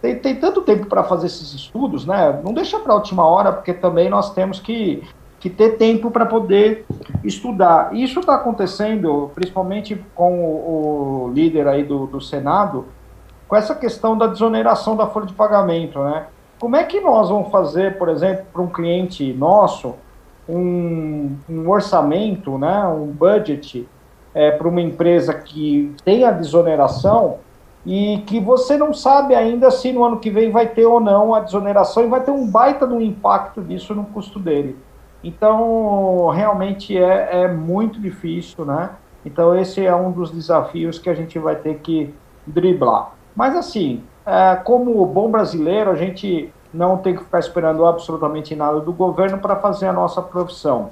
[0.02, 2.40] tem, tem tanto tempo para fazer esses estudos, né?
[2.44, 5.04] Não deixa para a última hora, porque também nós temos que,
[5.40, 6.86] que ter tempo para poder
[7.24, 7.94] estudar.
[7.96, 12.86] Isso está acontecendo, principalmente com o, o líder aí do, do Senado,
[13.48, 16.26] com essa questão da desoneração da folha de pagamento, né?
[16.60, 19.96] Como é que nós vamos fazer, por exemplo, para um cliente nosso,
[20.48, 23.88] um, um, orçamento, né, um budget
[24.34, 27.40] é, para uma empresa que tem a desoneração
[27.86, 31.34] e que você não sabe ainda se no ano que vem vai ter ou não
[31.34, 34.78] a desoneração e vai ter um baita de um impacto disso no custo dele.
[35.24, 38.91] Então, realmente é, é muito difícil, né?
[39.26, 42.13] Então, esse é um dos desafios que a gente vai ter que
[42.46, 43.12] driblar.
[43.36, 48.80] Mas, assim, é, como bom brasileiro, a gente não tem que ficar esperando absolutamente nada
[48.80, 50.89] do governo para fazer a nossa profissão.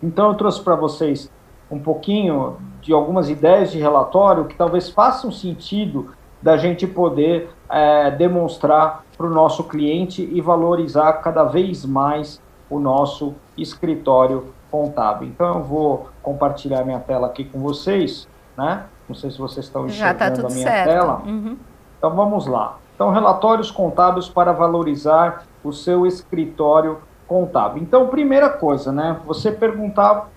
[0.00, 1.30] Então, eu trouxe para vocês
[1.72, 8.10] um pouquinho de algumas ideias de relatório que talvez façam sentido da gente poder é,
[8.10, 15.28] demonstrar para o nosso cliente e valorizar cada vez mais o nosso escritório contábil.
[15.28, 18.84] Então eu vou compartilhar minha tela aqui com vocês, né?
[19.08, 20.88] Não sei se vocês estão tá enxergando tá a minha certo.
[20.88, 21.22] tela.
[21.24, 21.56] Uhum.
[21.98, 22.78] Então vamos lá.
[22.94, 27.82] Então relatórios contábeis para valorizar o seu escritório contábil.
[27.82, 29.20] Então primeira coisa, né?
[29.26, 30.28] Você perguntar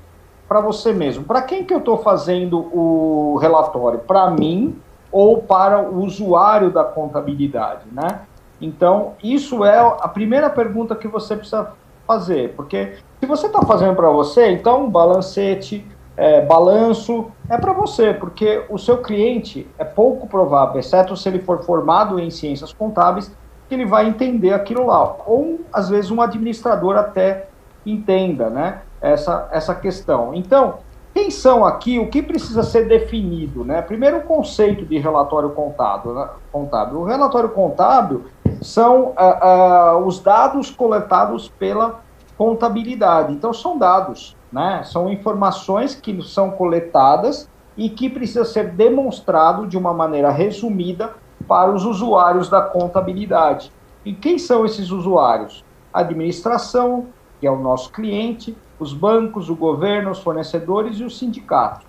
[0.48, 1.24] para você mesmo.
[1.24, 4.00] Para quem que eu estou fazendo o relatório?
[4.00, 4.80] Para mim
[5.12, 8.22] ou para o usuário da contabilidade, né?
[8.62, 11.72] Então, isso é a primeira pergunta que você precisa
[12.08, 15.86] fazer, porque se você está fazendo para você, então balancete,
[16.18, 21.40] é, balanço é para você, porque o seu cliente é pouco provável, exceto se ele
[21.40, 23.36] for formado em ciências contábeis,
[23.68, 25.16] que ele vai entender aquilo lá.
[25.26, 27.48] Ou às vezes um administrador até
[27.86, 28.82] entenda, né?
[29.12, 30.34] Essa, essa questão.
[30.34, 30.80] Então,
[31.14, 33.64] quem são aqui, o que precisa ser definido?
[33.64, 33.82] Né?
[33.82, 36.14] Primeiro, o conceito de relatório contábil.
[36.14, 36.28] Né?
[36.52, 37.00] contábil.
[37.00, 38.26] O relatório contábil
[38.62, 42.02] são uh, uh, os dados coletados pela
[42.38, 43.32] contabilidade.
[43.32, 44.82] Então, são dados, né?
[44.84, 51.14] são informações que são coletadas e que precisa ser demonstrado de uma maneira resumida
[51.48, 53.72] para os usuários da contabilidade.
[54.04, 55.64] E quem são esses usuários?
[55.94, 57.08] A administração,
[57.40, 61.86] que é o nosso cliente, os bancos, o governo, os fornecedores e os sindicatos.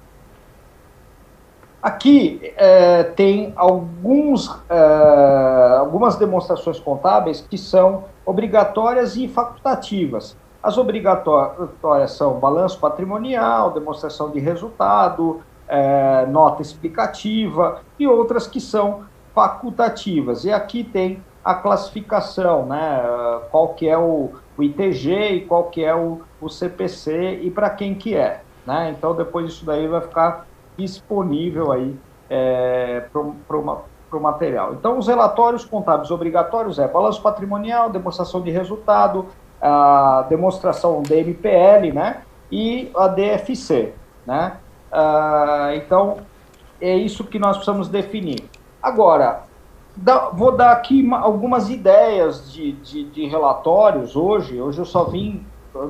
[1.83, 10.37] Aqui é, tem alguns, é, algumas demonstrações contábeis que são obrigatórias e facultativas.
[10.61, 19.05] As obrigatórias são balanço patrimonial, demonstração de resultado, é, nota explicativa e outras que são
[19.33, 20.45] facultativas.
[20.45, 23.01] E aqui tem a classificação, né?
[23.53, 27.71] Qual que é o, o ITG e qual que é o, o CPC e para
[27.71, 28.95] quem que é, né?
[28.97, 30.47] Então depois isso daí vai ficar
[30.77, 31.97] disponível aí
[32.29, 34.75] é, para o material.
[34.75, 39.27] Então os relatórios contábeis obrigatórios é balanço patrimonial, demonstração de resultado,
[39.61, 42.23] a demonstração DMPL, né?
[42.51, 43.95] E a DFC,
[44.27, 44.59] né?
[44.93, 46.19] Ah, então,
[46.81, 48.49] é isso que nós precisamos definir.
[48.83, 49.43] Agora,
[49.97, 54.61] dá, vou dar aqui algumas ideias de, de, de, relatórios hoje.
[54.61, 55.45] Hoje eu só vim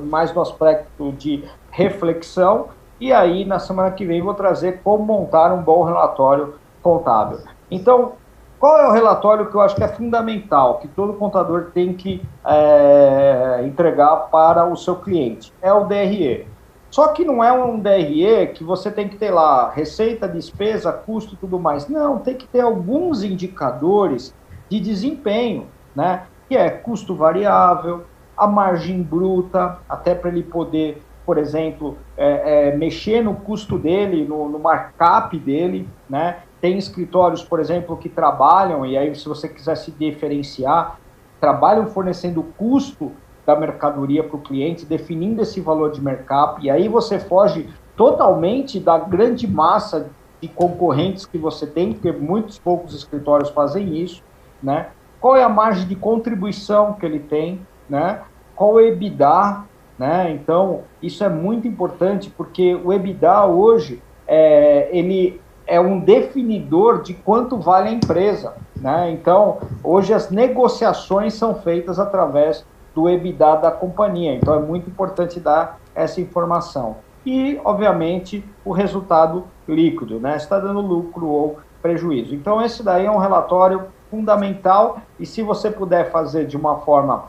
[0.05, 2.67] mais no aspecto de reflexão,
[2.99, 7.39] e aí na semana que vem vou trazer como montar um bom relatório contábil.
[7.69, 8.13] Então,
[8.59, 12.23] qual é o relatório que eu acho que é fundamental, que todo contador tem que
[12.43, 15.53] é, entregar para o seu cliente?
[15.61, 16.47] É o DRE.
[16.89, 21.35] Só que não é um DRE que você tem que ter lá receita, despesa, custo
[21.35, 21.87] e tudo mais.
[21.87, 24.33] Não, tem que ter alguns indicadores
[24.69, 26.23] de desempenho, né?
[26.47, 28.05] Que é custo variável,
[28.37, 34.25] a margem bruta, até para ele poder, por exemplo, é, é, mexer no custo dele,
[34.25, 36.39] no, no markup dele, né?
[36.61, 40.99] Tem escritórios, por exemplo, que trabalham, e aí se você quiser se diferenciar,
[41.39, 43.11] trabalham fornecendo custo
[43.45, 48.79] da mercadoria para o cliente, definindo esse valor de mercado, e aí você foge totalmente
[48.79, 50.09] da grande massa
[50.41, 54.21] de concorrentes que você tem, porque muitos poucos escritórios fazem isso,
[54.61, 54.89] né?
[55.19, 58.21] Qual é a margem de contribuição que ele tem, né?
[58.55, 59.63] Qual o EBITDA,
[59.97, 60.31] né?
[60.31, 67.13] Então, isso é muito importante, porque o EBITDA hoje, é, ele é um definidor de
[67.13, 69.11] quanto vale a empresa, né?
[69.11, 74.33] Então, hoje as negociações são feitas através do EBITDA da companhia.
[74.33, 76.97] Então é muito importante dar essa informação.
[77.25, 80.37] E, obviamente, o resultado líquido, né?
[80.37, 82.33] Está dando lucro ou prejuízo.
[82.33, 87.25] Então, esse daí é um relatório fundamental e se você puder fazer de uma forma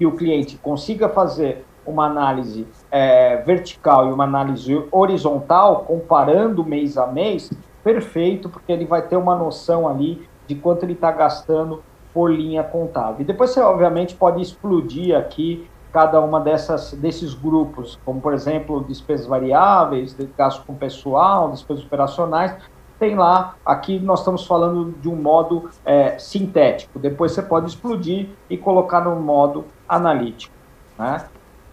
[0.00, 6.96] que o cliente consiga fazer uma análise é, vertical e uma análise horizontal, comparando mês
[6.96, 7.50] a mês,
[7.84, 11.82] perfeito, porque ele vai ter uma noção ali de quanto ele está gastando
[12.14, 13.20] por linha contábil.
[13.20, 18.82] E depois você, obviamente, pode explodir aqui cada uma dessas desses grupos, como por exemplo
[18.82, 22.56] despesas variáveis, gasto com pessoal, despesas operacionais.
[23.00, 26.98] Tem lá, aqui nós estamos falando de um modo é, sintético.
[26.98, 30.54] Depois você pode explodir e colocar no modo analítico,
[30.98, 31.24] né?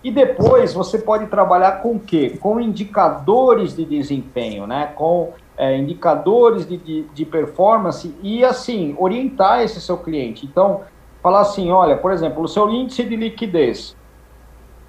[0.02, 2.38] E depois você pode trabalhar com o quê?
[2.40, 4.94] Com indicadores de desempenho, né?
[4.96, 10.46] Com é, indicadores de, de, de, performance e, assim, orientar esse seu cliente.
[10.46, 10.84] Então,
[11.22, 13.98] falar assim, olha, por exemplo, o seu índice de liquidez.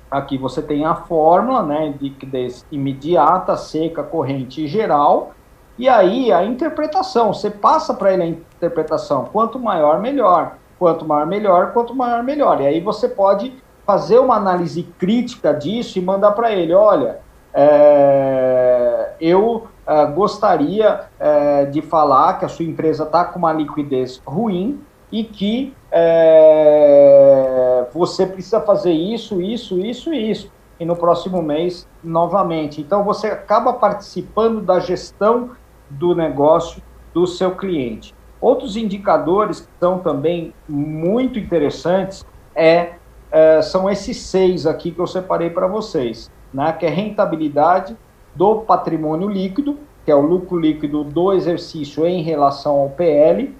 [0.09, 5.33] Aqui você tem a fórmula, né, de liquidez imediata, seca, corrente e geral.
[5.79, 10.57] E aí a interpretação, você passa para ele a interpretação, quanto maior, melhor.
[10.79, 12.61] Quanto maior, melhor, quanto maior, melhor.
[12.61, 13.53] E aí você pode
[13.87, 17.21] fazer uma análise crítica disso e mandar para ele, olha,
[17.55, 24.21] é, eu uh, gostaria uh, de falar que a sua empresa está com uma liquidez
[24.27, 30.53] ruim e que uh, você precisa fazer isso, isso, isso isso.
[30.79, 32.81] E no próximo mês, novamente.
[32.81, 35.51] Então, você acaba participando da gestão
[35.91, 38.15] do negócio do seu cliente.
[38.41, 42.25] Outros indicadores que são também muito interessantes
[42.55, 42.93] é,
[43.31, 46.73] é são esses seis aqui que eu separei para vocês, né?
[46.73, 47.97] que é rentabilidade,
[48.35, 53.53] do patrimônio líquido, que é o lucro líquido do exercício em relação ao PL,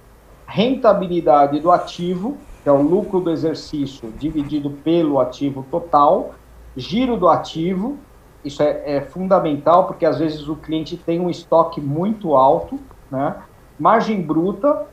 [0.47, 6.33] rentabilidade do ativo, que é o lucro do exercício dividido pelo ativo total,
[6.75, 7.97] giro do ativo,
[8.43, 12.79] isso é, é fundamental porque às vezes o cliente tem um estoque muito alto,
[13.11, 13.35] né?
[13.79, 14.85] margem bruta,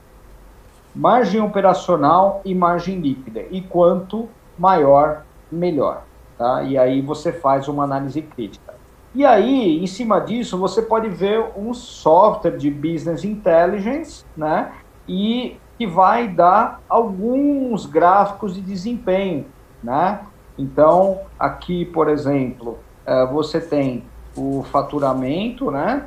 [0.94, 3.44] margem operacional e margem líquida.
[3.51, 4.28] E quanto
[4.59, 6.03] maior, melhor.
[6.38, 6.62] Tá?
[6.62, 8.74] E aí você faz uma análise crítica.
[9.14, 14.72] E aí, em cima disso, você pode ver um software de business intelligence, né?
[15.09, 19.47] E que vai dar alguns gráficos de desempenho,
[19.82, 20.20] né?
[20.59, 24.05] Então, aqui, por exemplo, eh, você tem
[24.37, 26.07] o faturamento, né?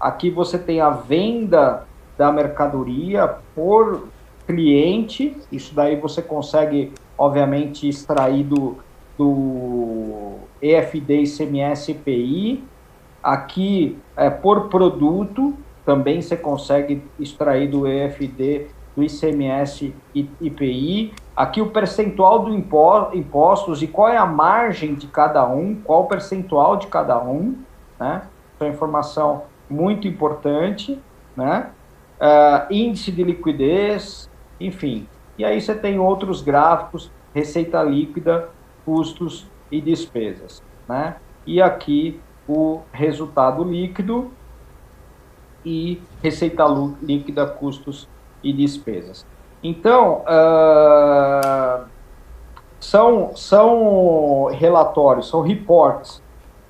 [0.00, 1.86] Aqui você tem a venda
[2.16, 4.08] da mercadoria por
[4.46, 8.78] cliente, isso daí você consegue, obviamente, extrair do,
[9.16, 12.64] do EFD, ICMS, IPI.
[13.22, 21.12] Aqui, é, por produto, também você consegue extrair do EFD, do ICMS e IPI.
[21.38, 26.02] Aqui o percentual do impo impostos e qual é a margem de cada um, qual
[26.02, 27.56] o percentual de cada um,
[27.96, 28.22] né?
[28.56, 30.98] Essa é uma informação muito importante,
[31.36, 31.70] né?
[32.20, 34.28] Uh, índice de liquidez,
[34.58, 35.06] enfim.
[35.38, 38.48] E aí você tem outros gráficos, receita líquida,
[38.84, 41.18] custos e despesas, né?
[41.46, 44.32] E aqui o resultado líquido
[45.64, 46.64] e receita
[47.00, 48.08] líquida, custos
[48.42, 49.24] e despesas.
[49.62, 51.84] Então, uh,
[52.80, 56.22] são, são relatórios, são reports,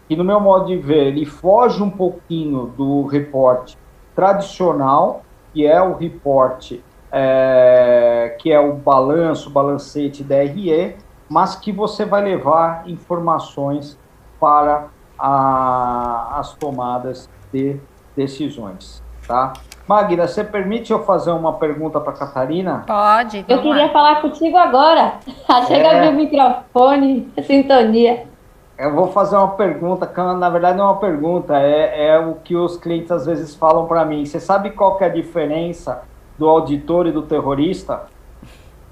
[0.09, 3.77] que no meu modo de ver, ele foge um pouquinho do reporte
[4.15, 5.23] tradicional,
[5.53, 6.83] que é o reporte,
[7.13, 10.97] é, que é o balanço, balancete DRE,
[11.29, 13.99] mas que você vai levar informações
[14.41, 17.79] para a, as tomadas de
[18.17, 19.53] decisões, tá?
[19.89, 22.85] Magda, você permite eu fazer uma pergunta para Catarina?
[22.87, 23.43] Pode.
[23.49, 23.89] Eu queria lá.
[23.89, 25.15] falar contigo agora.
[25.67, 26.11] Chega é...
[26.11, 28.27] o microfone, sintonia.
[28.79, 32.35] Eu vou fazer uma pergunta, que na verdade não é uma pergunta, é, é o
[32.35, 34.25] que os clientes às vezes falam para mim.
[34.27, 36.03] Você sabe qual que é a diferença
[36.39, 38.03] do auditor e do terrorista?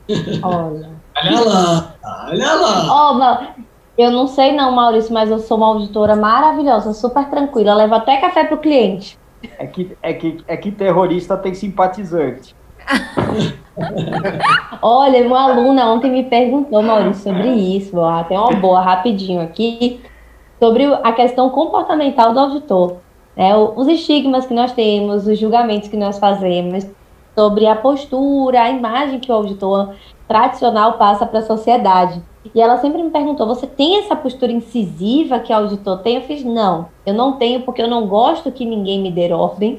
[0.43, 0.91] Olha.
[1.17, 1.95] olha lá,
[2.29, 3.11] olha lá.
[3.11, 3.63] Oh,
[3.99, 7.75] eu não sei não, Maurício, mas eu sou uma auditora maravilhosa, super tranquila.
[7.75, 9.19] Levo até café pro cliente.
[9.59, 12.55] É que, é que, é que terrorista tem simpatizante.
[14.81, 17.97] Olha, uma aluna ontem me perguntou, Maurício, sobre isso.
[17.97, 20.01] Ó, tem uma boa, rapidinho aqui,
[20.61, 22.97] sobre a questão comportamental do auditor.
[23.37, 23.55] Né?
[23.57, 26.87] Os estigmas que nós temos, os julgamentos que nós fazemos,
[27.37, 29.95] sobre a postura, a imagem que o auditor
[30.27, 32.23] tradicional passa para a sociedade.
[32.55, 36.17] E ela sempre me perguntou: você tem essa postura incisiva que auditor tem?
[36.17, 39.79] Eu fiz: não, eu não tenho porque eu não gosto que ninguém me dê ordem.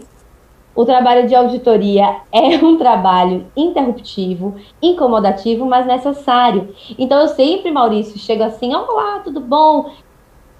[0.75, 6.73] O trabalho de auditoria é um trabalho interruptivo, incomodativo, mas necessário.
[6.97, 9.91] Então eu sempre, Maurício, chego assim: olá, tudo bom?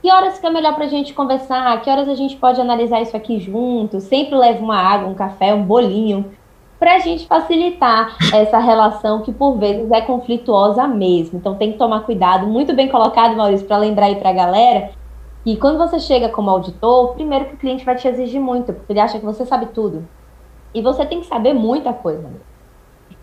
[0.02, 1.82] Que horas fica melhor para a gente conversar?
[1.82, 4.00] Que horas a gente pode analisar isso aqui junto?
[4.00, 6.26] Sempre levo uma água, um café, um bolinho
[6.80, 11.40] para a gente facilitar essa relação que por vezes é conflituosa mesmo.
[11.40, 14.92] Então tem que tomar cuidado, muito bem colocado, Maurício, para lembrar aí para a galera
[15.44, 18.92] que quando você chega como auditor, primeiro que o cliente vai te exigir muito, porque
[18.92, 20.08] ele acha que você sabe tudo.
[20.74, 22.30] E você tem que saber muita coisa.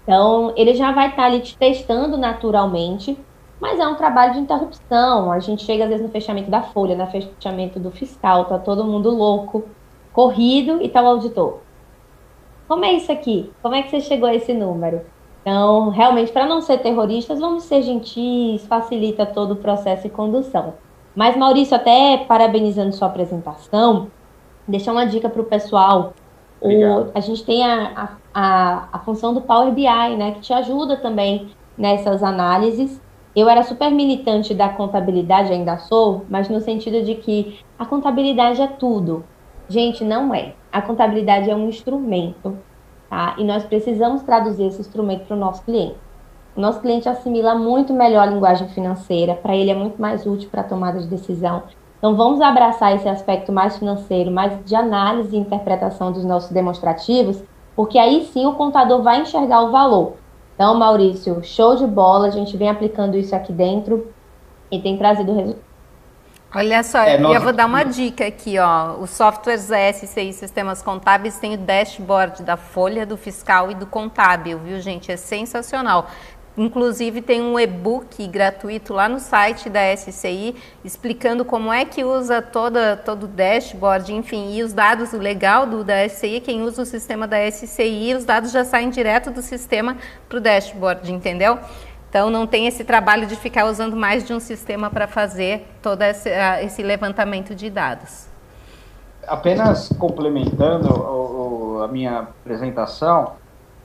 [0.03, 3.17] Então, ele já vai estar tá ali te testando naturalmente,
[3.61, 5.31] mas é um trabalho de interrupção.
[5.31, 8.85] A gente chega às vezes no fechamento da folha, no fechamento do fiscal, tá todo
[8.85, 9.65] mundo louco,
[10.13, 11.64] corrido e tá o auditor
[12.67, 13.51] como é isso aqui?
[13.63, 15.03] Como é que você chegou a esse número?
[15.43, 20.75] Então, realmente, para não ser terroristas, vamos ser gentis, facilita todo o processo e condução.
[21.15, 24.11] Mas, Maurício, até parabenizando sua apresentação,
[24.67, 26.15] deixar uma dica para o pessoal.
[26.61, 30.97] O, a gente tem a, a, a função do Power BI, né, que te ajuda
[30.97, 33.01] também nessas análises.
[33.37, 38.63] Eu era super militante da contabilidade, ainda sou, mas no sentido de que a contabilidade
[38.63, 39.25] é tudo.
[39.69, 40.55] Gente, não é.
[40.75, 42.59] A contabilidade é um instrumento,
[43.09, 43.37] tá?
[43.39, 45.95] E nós precisamos traduzir esse instrumento para o nosso cliente.
[46.57, 50.51] O nosso cliente assimila muito melhor a linguagem financeira, para ele é muito mais útil
[50.51, 51.63] para a tomada de decisão.
[51.97, 57.41] Então, vamos abraçar esse aspecto mais financeiro, mais de análise e interpretação dos nossos demonstrativos,
[57.77, 60.15] porque aí sim o contador vai enxergar o valor.
[60.57, 64.13] Então, Maurício, show de bola, a gente vem aplicando isso aqui dentro
[64.73, 65.74] e tem trazido resultados.
[66.55, 67.35] Olha só, é, nós...
[67.35, 68.93] eu vou dar uma dica aqui, ó.
[69.01, 74.61] Os softwares SCI Sistemas Contábeis têm o dashboard da folha, do fiscal e do contábil,
[74.61, 75.11] viu, gente?
[75.11, 76.09] É sensacional.
[76.57, 82.41] Inclusive tem um e-book gratuito lá no site da SCI explicando como é que usa
[82.41, 86.83] toda, todo o dashboard, enfim, e os dados, o legal do da SCI, quem usa
[86.83, 89.97] o sistema da SCI, os dados já saem direto do sistema
[90.29, 91.59] para o dashboard, entendeu?
[92.15, 96.01] Então, não tem esse trabalho de ficar usando mais de um sistema para fazer todo
[96.03, 96.31] esse,
[96.63, 98.29] esse, levantamento de dados.
[99.27, 103.33] Apenas complementando o, o, a minha apresentação,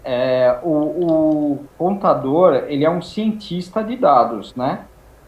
[0.03, 4.82] é, o, o, contador ele é um cientista de dados, né?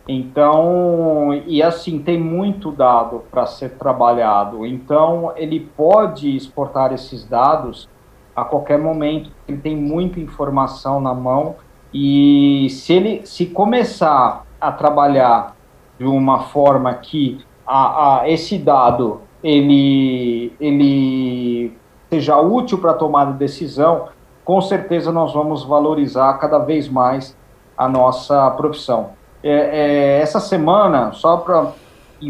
[0.08, 4.64] Então, e assim, tem muito dado para ser trabalhado.
[4.64, 7.90] Então, ele pode exportar esses dados
[8.36, 11.56] a qualquer momento, ele tem muita informação na mão
[11.94, 15.56] e se ele se começar a trabalhar
[15.98, 21.78] de uma forma que a, a esse dado ele, ele
[22.10, 24.10] seja útil para a tomada de decisão,
[24.44, 27.36] com certeza nós vamos valorizar cada vez mais
[27.78, 29.12] a nossa profissão.
[29.44, 31.72] É, é, essa semana, só para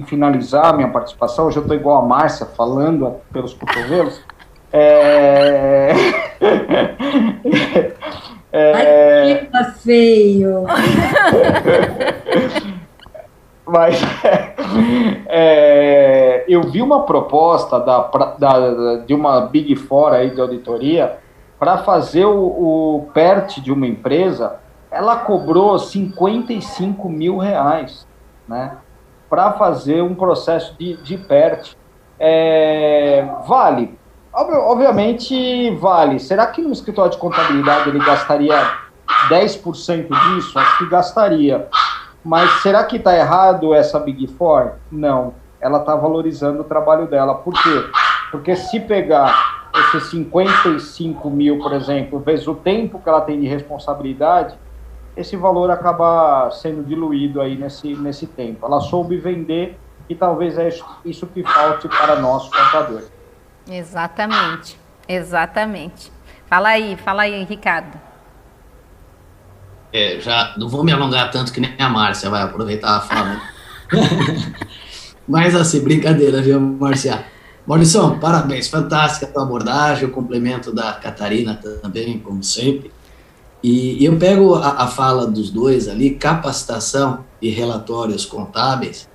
[0.06, 4.22] finalizar minha participação, hoje eu estou igual a Márcia, falando pelos cotovelos.
[4.72, 5.92] É...
[8.54, 10.66] Ai, que tá feio!
[13.66, 14.02] Mas
[15.28, 21.20] é, eu vi uma proposta da, da, de uma Big Four aí de auditoria
[21.58, 24.60] para fazer o, o PERT de uma empresa,
[24.90, 28.08] ela cobrou 55 mil reais,
[28.48, 28.78] né?
[29.30, 31.78] Para fazer um processo de, de PERT.
[32.20, 33.98] É, vale,
[34.34, 36.20] obviamente vale.
[36.20, 38.56] Será que no escritório de contabilidade ele gastaria
[39.30, 40.58] 10% disso?
[40.58, 41.68] Acho que gastaria.
[42.24, 44.74] Mas será que está errado essa Big Four?
[44.92, 45.34] Não.
[45.60, 47.36] Ela está valorizando o trabalho dela.
[47.36, 47.86] Por quê?
[48.32, 53.48] Porque se pegar esses 55 mil, por exemplo, vezes o tempo que ela tem de
[53.48, 54.58] responsabilidade,
[55.16, 58.66] esse valor acaba sendo diluído aí nesse, nesse tempo.
[58.66, 59.78] Ela soube vender
[60.10, 60.70] e talvez é
[61.06, 63.12] isso que falte para nós, contadores.
[63.70, 66.12] Exatamente, exatamente.
[66.48, 68.11] Fala aí, fala aí, Ricardo.
[69.94, 73.42] É, já não vou me alongar tanto que nem a Márcia vai aproveitar a fala.
[75.28, 77.26] Mas assim, brincadeira, viu, Márcia?
[77.66, 82.92] Maurício, parabéns, fantástica a tua abordagem, o complemento da Catarina também, como sempre.
[83.64, 89.08] E, eu pego a, a, fala dos dois ali, capacitação e relatórios contábeis,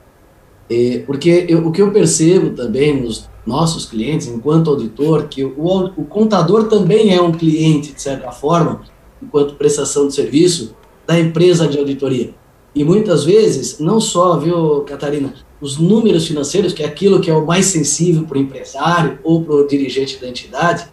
[0.71, 5.93] é, porque eu, o que eu percebo também nos nossos clientes, enquanto auditor, que o,
[5.97, 8.83] o contador também é um cliente, de certa forma,
[9.23, 10.75] enquanto prestação de serviço
[11.07, 12.35] da empresa de auditoria.
[12.75, 17.35] E muitas vezes, não só, viu, Catarina, os números financeiros, que é aquilo que é
[17.35, 20.87] o mais sensível para o empresário ou para o dirigente da entidade,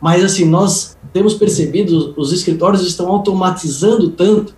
[0.00, 4.54] mas assim, nós temos percebido, os escritórios estão automatizando tanto,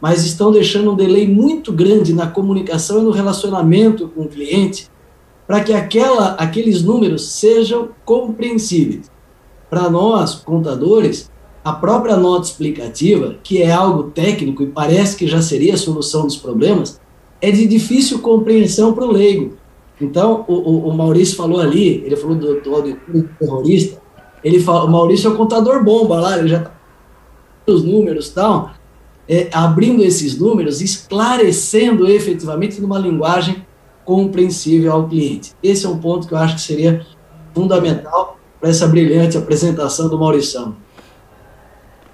[0.00, 4.88] mas estão deixando um delay muito grande na comunicação e no relacionamento com o cliente,
[5.46, 9.10] para que aquela, aqueles números sejam compreensíveis.
[9.70, 11.30] Para nós, contadores,
[11.68, 16.22] a própria nota explicativa, que é algo técnico e parece que já seria a solução
[16.24, 17.00] dos problemas,
[17.40, 19.56] é de difícil compreensão para o leigo.
[20.00, 24.00] Então, o, o, o, Maurício falou ali, ele falou do, do terrorista,
[24.42, 26.72] ele fala, o Maurício é o contador bomba lá, ele já tá
[27.66, 28.70] os números e tal,
[29.28, 33.66] é, abrindo esses números, esclarecendo efetivamente numa linguagem
[34.04, 35.52] compreensível ao cliente.
[35.62, 37.04] Esse é um ponto que eu acho que seria
[37.52, 40.74] fundamental para essa brilhante apresentação do Maurição.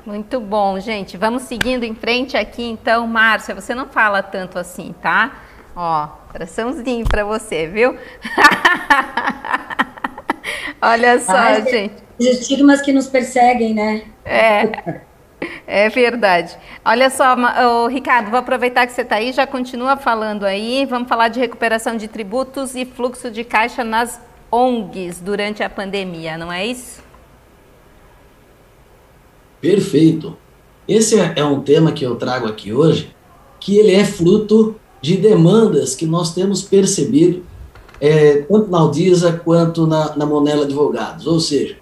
[0.06, 1.16] Muito bom, gente.
[1.16, 3.54] Vamos seguindo em frente aqui, então, Márcia.
[3.54, 5.32] Você não fala tanto assim, tá?
[5.74, 7.96] Ó, coraçãozinho para você, viu?
[10.80, 11.94] Olha só, Ai, gente.
[12.18, 14.02] Os estigmas que nos perseguem, né?
[14.24, 15.00] É.
[15.66, 16.56] É verdade.
[16.84, 17.34] Olha só,
[17.84, 20.86] o Ricardo, vou aproveitar que você está aí, já continua falando aí.
[20.86, 26.38] Vamos falar de recuperação de tributos e fluxo de caixa nas ONGs durante a pandemia,
[26.38, 27.03] não é isso?
[29.64, 30.36] Perfeito.
[30.86, 33.10] Esse é, um tema que eu trago aqui hoje,
[33.58, 37.42] que ele é fruto de demandas que nós temos percebido,
[37.98, 41.26] é, tanto na Aldisa quanto na, na Monela Advogados.
[41.26, 41.78] Ou seja,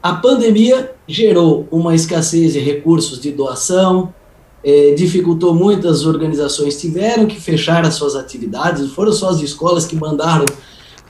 [0.00, 4.14] a pandemia gerou uma escassez de recursos de doação,
[4.62, 9.96] é, dificultou muitas organizações, tiveram que fechar as suas atividades, foram só as escolas que
[9.96, 10.46] mandaram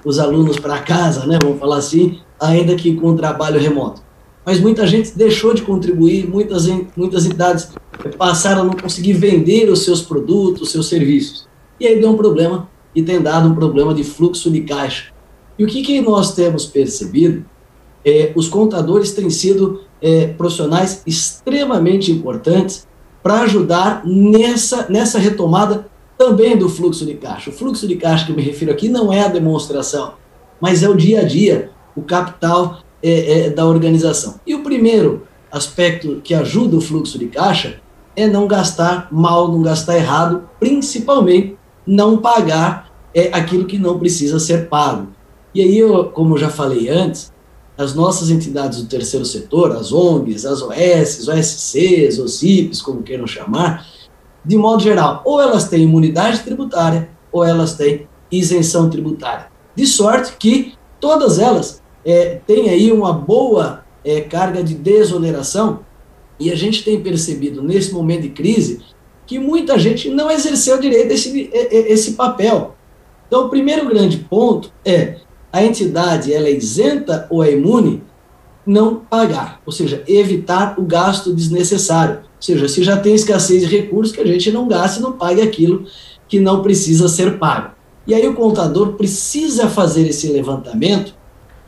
[0.02, 4.05] os alunos para casa, né, vamos falar assim, ainda que com trabalho remoto
[4.46, 7.68] mas muita gente deixou de contribuir, muitas, muitas entidades
[8.16, 11.48] passaram a não conseguir vender os seus produtos, os seus serviços.
[11.80, 15.12] E aí deu um problema, e tem dado um problema de fluxo de caixa.
[15.58, 17.44] E o que, que nós temos percebido?
[18.04, 22.86] É, os contadores têm sido é, profissionais extremamente importantes
[23.24, 27.50] para ajudar nessa, nessa retomada também do fluxo de caixa.
[27.50, 30.14] O fluxo de caixa que eu me refiro aqui não é a demonstração,
[30.60, 34.40] mas é o dia a dia, o capital é, é, da organização.
[34.46, 37.80] E o primeiro aspecto que ajuda o fluxo de caixa
[38.14, 44.38] é não gastar mal, não gastar errado, principalmente não pagar é, aquilo que não precisa
[44.38, 45.08] ser pago.
[45.54, 47.32] E aí, eu, como eu já falei antes,
[47.78, 53.86] as nossas entidades do terceiro setor, as ONGs, as OS, OSCs, OCIPs, como queiram chamar,
[54.44, 59.46] de modo geral, ou elas têm imunidade tributária, ou elas têm isenção tributária.
[59.74, 65.80] De sorte que todas elas é, tem aí uma boa é, carga de desoneração,
[66.38, 68.80] e a gente tem percebido nesse momento de crise
[69.26, 72.76] que muita gente não exerceu direito esse, esse papel.
[73.26, 75.16] Então, o primeiro grande ponto é
[75.52, 78.02] a entidade ela é isenta ou é imune,
[78.64, 82.18] não pagar, ou seja, evitar o gasto desnecessário.
[82.18, 85.40] Ou seja, se já tem escassez de recursos, que a gente não gaste não pague
[85.40, 85.86] aquilo
[86.28, 87.70] que não precisa ser pago.
[88.06, 91.14] E aí o contador precisa fazer esse levantamento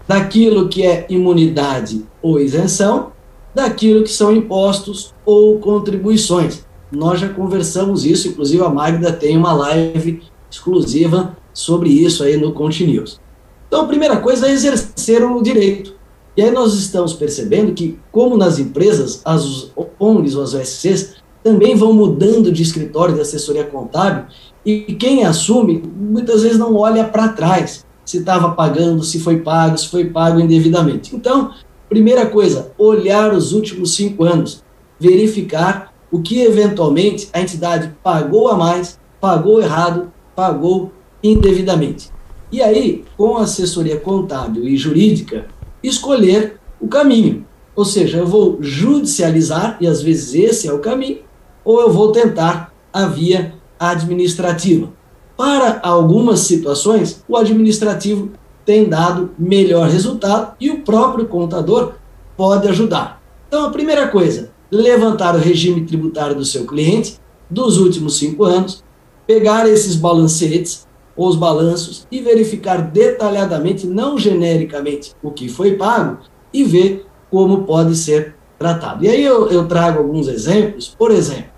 [0.08, 3.12] daquilo que é imunidade ou isenção,
[3.54, 6.64] daquilo que são impostos ou contribuições.
[6.90, 12.52] Nós já conversamos isso, inclusive a Magda tem uma live exclusiva sobre isso aí no
[12.52, 13.20] Continuous.
[13.66, 15.94] Então, a primeira coisa é exercer o direito.
[16.34, 21.74] E aí nós estamos percebendo que, como nas empresas, as ONGs ou as OSCs também
[21.74, 24.24] vão mudando de escritório de assessoria contábil
[24.64, 29.76] e quem assume muitas vezes não olha para trás se estava pagando, se foi pago,
[29.76, 31.14] se foi pago indevidamente.
[31.14, 31.52] Então,
[31.90, 34.64] primeira coisa, olhar os últimos cinco anos,
[34.98, 40.90] verificar o que eventualmente a entidade pagou a mais, pagou errado, pagou
[41.22, 42.08] indevidamente.
[42.50, 45.44] E aí, com assessoria contábil e jurídica,
[45.82, 47.44] escolher o caminho.
[47.76, 51.18] Ou seja, eu vou judicializar, e às vezes esse é o caminho,
[51.62, 54.96] ou eu vou tentar a via administrativa.
[55.38, 58.32] Para algumas situações, o administrativo
[58.66, 61.92] tem dado melhor resultado e o próprio contador
[62.36, 63.22] pode ajudar.
[63.46, 68.82] Então, a primeira coisa, levantar o regime tributário do seu cliente dos últimos cinco anos,
[69.28, 76.18] pegar esses balancetes ou os balanços e verificar detalhadamente, não genericamente, o que foi pago
[76.52, 79.04] e ver como pode ser tratado.
[79.04, 80.88] E aí eu, eu trago alguns exemplos.
[80.98, 81.52] Por exemplo,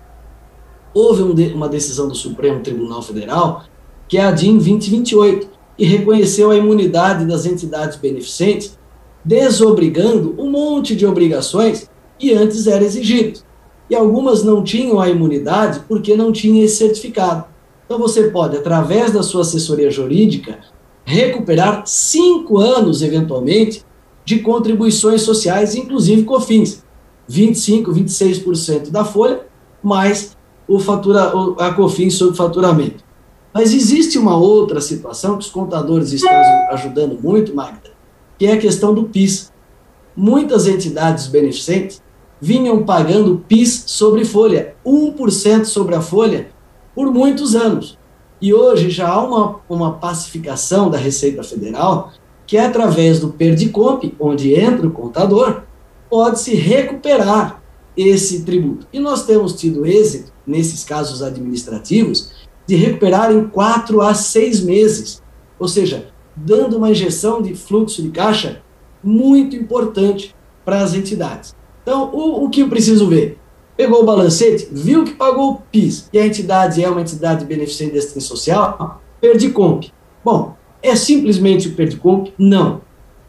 [0.93, 3.63] houve um de, uma decisão do Supremo Tribunal Federal,
[4.11, 5.47] que é a DIN 2028,
[5.77, 8.77] que reconheceu a imunidade das entidades beneficentes,
[9.23, 11.89] desobrigando um monte de obrigações
[12.19, 13.45] que antes eram exigidas.
[13.89, 17.45] E algumas não tinham a imunidade porque não tinham esse certificado.
[17.85, 20.59] Então você pode, através da sua assessoria jurídica,
[21.05, 23.85] recuperar cinco anos, eventualmente,
[24.25, 26.83] de contribuições sociais, inclusive COFINS.
[27.29, 29.45] 25, 26% da folha,
[29.81, 30.35] mais
[30.67, 33.09] o fatura, a COFINS sobre faturamento.
[33.53, 36.31] Mas existe uma outra situação que os contadores estão
[36.71, 37.91] ajudando muito, Magda,
[38.37, 39.51] que é a questão do PIS.
[40.15, 42.01] Muitas entidades beneficentes
[42.39, 46.49] vinham pagando PIS sobre folha, 1% sobre a folha,
[46.95, 47.97] por muitos anos.
[48.41, 52.11] E hoje já há uma, uma pacificação da Receita Federal
[52.47, 55.61] que, é através do Perdicomp, onde entra o contador,
[56.09, 57.61] pode-se recuperar
[57.95, 58.87] esse tributo.
[58.91, 62.31] E nós temos tido êxito, nesses casos administrativos,
[62.71, 65.21] de recuperar em quatro a seis meses.
[65.59, 68.61] Ou seja, dando uma injeção de fluxo de caixa
[69.03, 71.53] muito importante para as entidades.
[71.83, 73.37] Então, o, o que eu preciso ver?
[73.75, 77.91] Pegou o balancete, viu que pagou o PIS e a entidade é uma entidade beneficente
[77.91, 79.91] de assistência social, Perdicomp.
[80.23, 82.29] Bom, é simplesmente o Perdicomp?
[82.37, 82.79] Não.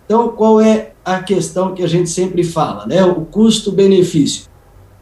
[0.05, 3.05] Então, qual é a questão que a gente sempre fala, né?
[3.05, 4.47] O custo-benefício.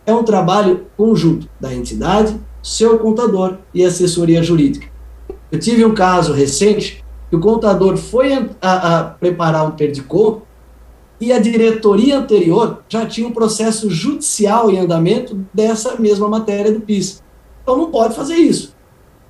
[0.07, 4.89] É um trabalho conjunto da entidade, seu contador e assessoria jurídica.
[5.51, 10.43] Eu tive um caso recente que o contador foi a, a preparar um Perdicomp
[11.21, 16.81] e a diretoria anterior já tinha um processo judicial em andamento dessa mesma matéria do
[16.81, 17.23] PIS.
[17.63, 18.75] Então não pode fazer isso.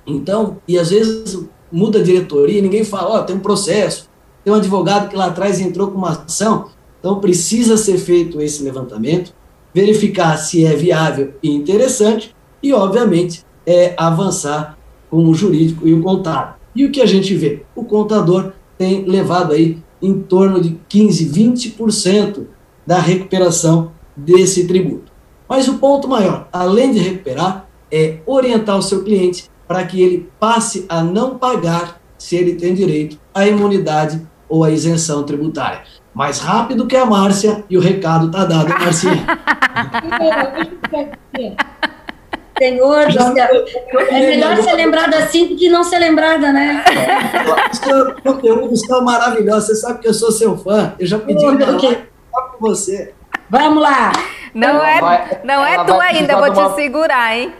[0.07, 1.37] Então, e às vezes
[1.71, 4.09] muda a diretoria ninguém fala, ó, oh, tem um processo,
[4.43, 6.69] tem um advogado que lá atrás entrou com uma ação,
[6.99, 9.33] então precisa ser feito esse levantamento,
[9.73, 14.77] verificar se é viável e interessante e, obviamente, é avançar
[15.09, 16.55] com o jurídico e o contábil.
[16.75, 17.63] E o que a gente vê?
[17.75, 22.45] O contador tem levado aí em torno de 15, 20%
[22.87, 25.11] da recuperação desse tributo.
[25.47, 30.29] Mas o ponto maior, além de recuperar, é orientar o seu cliente para que ele
[30.39, 35.81] passe a não pagar se ele tem direito à imunidade ou à isenção tributária.
[36.13, 39.25] Mais rápido que a Márcia e o recado está dado, Marcinha.
[42.61, 43.65] Senhor do céu.
[44.09, 46.83] É melhor ser lembrada assim do que não ser lembrada, né?
[48.23, 49.65] Conteúdo está maravilhoso.
[49.65, 50.93] Você sabe que eu sou seu fã.
[50.99, 51.97] Eu já pedi uma live
[52.31, 53.15] com você.
[53.49, 54.11] Vamos lá.
[54.53, 56.69] Não ela é, vai, não é tu ainda, vou uma...
[56.69, 57.53] te segurar, hein?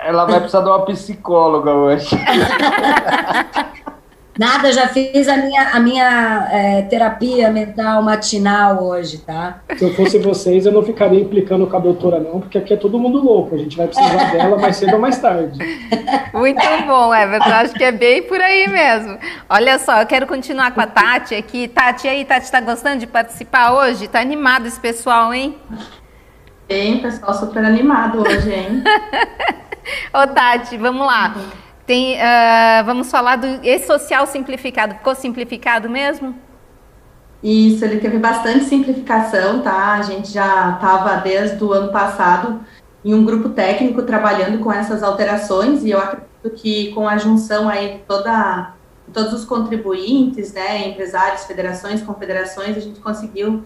[0.00, 2.08] Ela vai precisar de uma psicóloga hoje.
[4.38, 9.60] Nada, já fiz a minha, a minha é, terapia mental matinal hoje, tá?
[9.76, 12.76] Se eu fosse vocês, eu não ficaria implicando com a doutora, não, porque aqui é
[12.76, 13.54] todo mundo louco.
[13.54, 15.58] A gente vai precisar dela mais cedo ou mais tarde.
[16.32, 17.48] Muito bom, Everton.
[17.48, 19.16] Acho que é bem por aí mesmo.
[19.48, 21.68] Olha só, eu quero continuar com a Tati aqui.
[21.68, 24.08] Tati, aí, Tati, tá gostando de participar hoje?
[24.08, 25.56] Tá animado esse pessoal, hein?
[26.66, 28.82] Bem, pessoal super animado hoje, hein?
[30.12, 31.34] Ô, Tati, vamos lá.
[31.86, 34.94] Tem, uh, vamos falar do e-social simplificado.
[34.94, 36.34] Ficou simplificado mesmo?
[37.42, 39.92] Isso, ele teve bastante simplificação, tá?
[39.92, 42.60] A gente já estava desde o ano passado
[43.04, 47.68] em um grupo técnico trabalhando com essas alterações e eu acredito que com a junção
[47.68, 48.72] aí de toda,
[49.12, 53.62] todos os contribuintes, né, empresários, federações, confederações, a gente conseguiu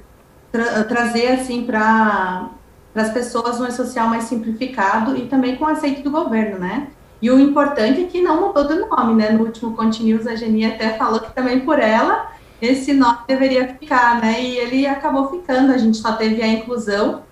[0.51, 2.51] tra trazer assim para
[2.97, 6.89] as pessoas um e-social mais simplificado e também com aceito do governo, né?
[7.21, 9.31] E o importante é que não mudou do nome, né?
[9.31, 14.21] No último Continuous, a Geni até falou que também por ela esse nome deveria ficar,
[14.21, 14.43] né?
[14.43, 17.23] E ele acabou ficando, a gente só teve a inclusão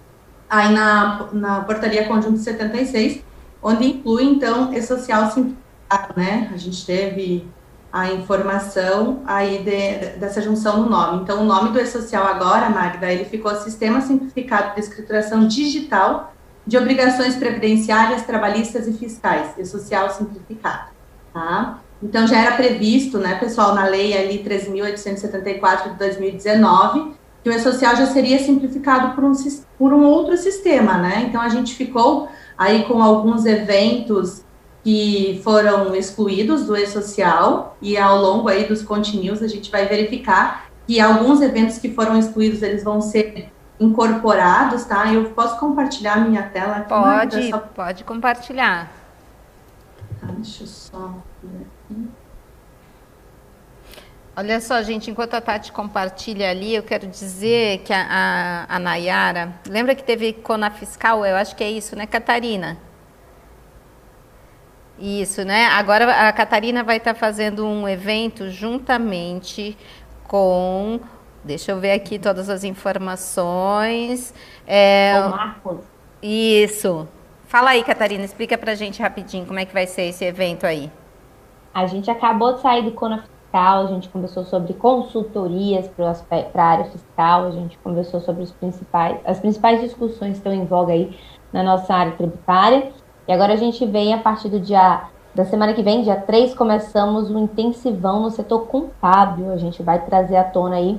[0.48, 3.22] aí na, na portaria conjunto 76,
[3.62, 6.50] onde inclui, então, e social simplificado, né?
[6.52, 7.48] A gente teve
[7.92, 11.22] a informação aí de, dessa junção no nome.
[11.22, 16.34] Então, o nome do e-social agora, Magda, ele ficou Sistema Simplificado de Escrituração Digital
[16.66, 20.90] de Obrigações Previdenciárias, Trabalhistas e Fiscais, e-social simplificado,
[21.32, 21.80] tá?
[22.02, 27.12] Então, já era previsto, né, pessoal, na lei ali 13.874 de 2019,
[27.42, 29.32] que o e-social já seria simplificado por um,
[29.78, 31.24] por um outro sistema, né?
[31.28, 34.44] Então, a gente ficou aí com alguns eventos
[34.82, 40.70] que foram excluídos do e-social e ao longo aí dos continuos a gente vai verificar
[40.86, 45.12] que alguns eventos que foram excluídos, eles vão ser incorporados, tá?
[45.12, 46.88] Eu posso compartilhar minha tela aqui?
[46.88, 47.58] Pode, só...
[47.58, 48.90] pode compartilhar.
[50.20, 52.08] Tá, deixa eu só ver aqui.
[54.38, 58.78] Olha só, gente, enquanto a Tati compartilha ali, eu quero dizer que a, a, a
[58.78, 61.24] Nayara, lembra que teve Cona Fiscal?
[61.24, 62.76] Eu acho que é isso, né, Catarina?
[64.98, 65.66] Isso, né?
[65.66, 69.76] Agora a Catarina vai estar fazendo um evento juntamente
[70.24, 71.00] com.
[71.46, 74.34] Deixa eu ver aqui todas as informações.
[74.66, 75.78] É, o Marcos.
[76.20, 77.06] Isso.
[77.46, 80.90] Fala aí, Catarina, explica pra gente rapidinho como é que vai ser esse evento aí.
[81.72, 86.68] A gente acabou de sair do Cona Fiscal, a gente conversou sobre consultorias para a
[86.68, 90.94] área fiscal, a gente conversou sobre os principais, as principais discussões que estão em voga
[90.94, 91.16] aí
[91.52, 92.90] na nossa área tributária.
[93.28, 96.54] E agora a gente vem a partir do dia da semana que vem, dia 3,
[96.54, 99.52] começamos um intensivão no setor contábil.
[99.52, 100.98] A gente vai trazer à tona aí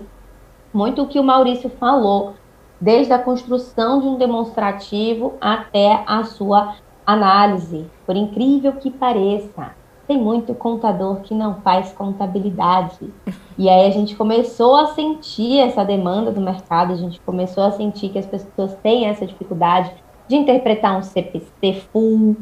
[0.77, 2.35] muito o que o Maurício falou,
[2.79, 7.89] desde a construção de um demonstrativo até a sua análise.
[8.05, 9.71] Por incrível que pareça,
[10.07, 13.11] tem muito contador que não faz contabilidade.
[13.57, 17.71] E aí a gente começou a sentir essa demanda do mercado, a gente começou a
[17.71, 19.91] sentir que as pessoas têm essa dificuldade
[20.27, 22.37] de interpretar um CPC full,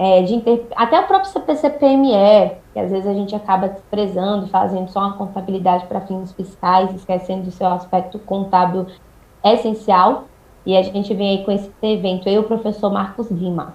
[0.00, 0.66] é, de inter...
[0.74, 5.84] até o próprio CPC-PME, que às vezes a gente acaba desprezando, fazendo só uma contabilidade
[5.84, 8.86] para fins fiscais, esquecendo do seu aspecto contábil
[9.44, 10.24] essencial.
[10.64, 13.74] E a gente vem aí com esse evento, eu e o professor Marcos Lima.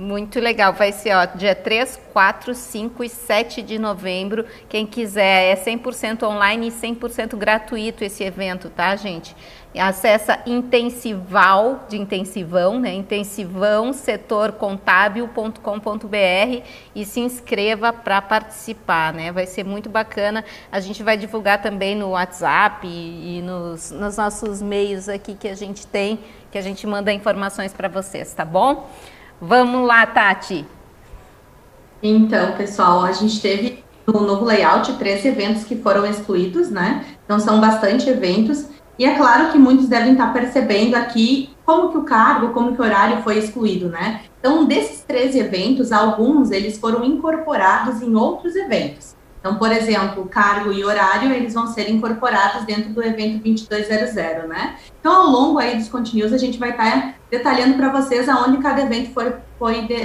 [0.00, 4.46] Muito legal, vai ser ó, dia 3, 4, 5 e 7 de novembro.
[4.66, 9.36] Quem quiser, é 100% online e 100% gratuito esse evento, tá, gente?
[9.78, 12.94] Acessa intensival, de intensivão, né?
[12.94, 16.62] intensivão setorcontábil.com.br
[16.94, 19.30] e se inscreva para participar, né?
[19.30, 20.42] Vai ser muito bacana.
[20.72, 25.46] A gente vai divulgar também no WhatsApp e, e nos, nos nossos meios aqui que
[25.46, 26.20] a gente tem,
[26.50, 28.88] que a gente manda informações para vocês, tá bom?
[29.40, 30.66] Vamos lá, Tati.
[32.02, 37.04] Então, pessoal, a gente teve no novo layout três eventos que foram excluídos, né?
[37.24, 38.66] Então são bastante eventos.
[38.98, 42.82] E é claro que muitos devem estar percebendo aqui como que o cargo, como que
[42.82, 44.22] o horário foi excluído, né?
[44.38, 49.14] Então, desses três eventos, alguns eles foram incorporados em outros eventos.
[49.40, 54.14] Então, por exemplo, cargo e horário, eles vão ser incorporados dentro do evento 2200,
[54.46, 54.76] né?
[55.00, 58.82] Então, ao longo aí dos continuos, a gente vai estar detalhando para vocês aonde cada
[58.82, 59.96] evento foi, foi, de,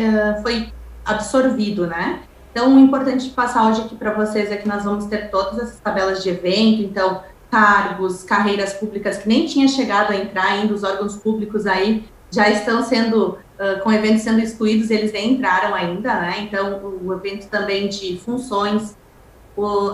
[0.41, 0.69] foi
[1.03, 2.21] absorvido, né?
[2.51, 5.59] Então, o importante de passar hoje aqui para vocês é que nós vamos ter todas
[5.59, 7.21] essas tabelas de evento, então,
[7.51, 12.49] cargos, carreiras públicas que nem tinha chegado a entrar ainda, os órgãos públicos aí já
[12.49, 16.35] estão sendo, uh, com eventos sendo excluídos, eles nem entraram ainda, né?
[16.39, 18.95] Então, o evento também de funções,
[19.55, 19.91] o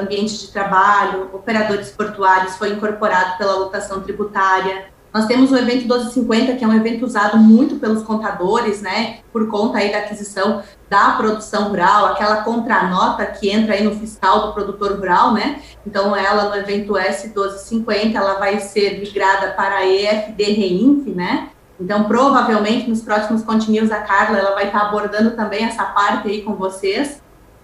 [0.00, 6.54] ambiente de trabalho, operadores portuários foi incorporado pela lotação tributária, nós temos o evento 1250,
[6.54, 11.12] que é um evento usado muito pelos contadores, né, por conta aí da aquisição da
[11.12, 15.60] produção rural, aquela contranota que entra aí no fiscal do produtor rural, né?
[15.86, 21.48] Então, ela no evento S1250, ela vai ser migrada para a EFD Reinf, né?
[21.80, 26.42] Então, provavelmente nos próximos continuos a Carla ela vai estar abordando também essa parte aí
[26.42, 27.22] com vocês.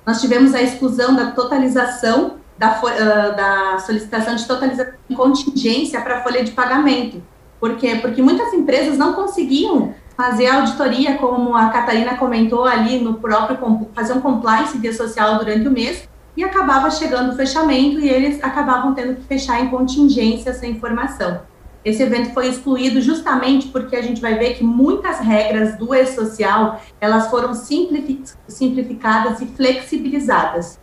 [0.09, 6.17] Nós tivemos a exclusão da totalização da, uh, da solicitação de totalização de contingência para
[6.17, 7.23] a folha de pagamento.
[7.61, 7.97] Por quê?
[7.97, 14.15] Porque muitas empresas não conseguiam fazer auditoria, como a Catarina comentou ali no próprio, fazer
[14.15, 18.95] um compliance de social durante o mês, e acabava chegando o fechamento e eles acabavam
[18.95, 21.43] tendo que fechar em contingência essa informação.
[21.89, 26.83] Esse evento foi excluído justamente porque a gente vai ver que muitas regras do e-social,
[27.01, 30.79] elas foram simplificadas e flexibilizadas.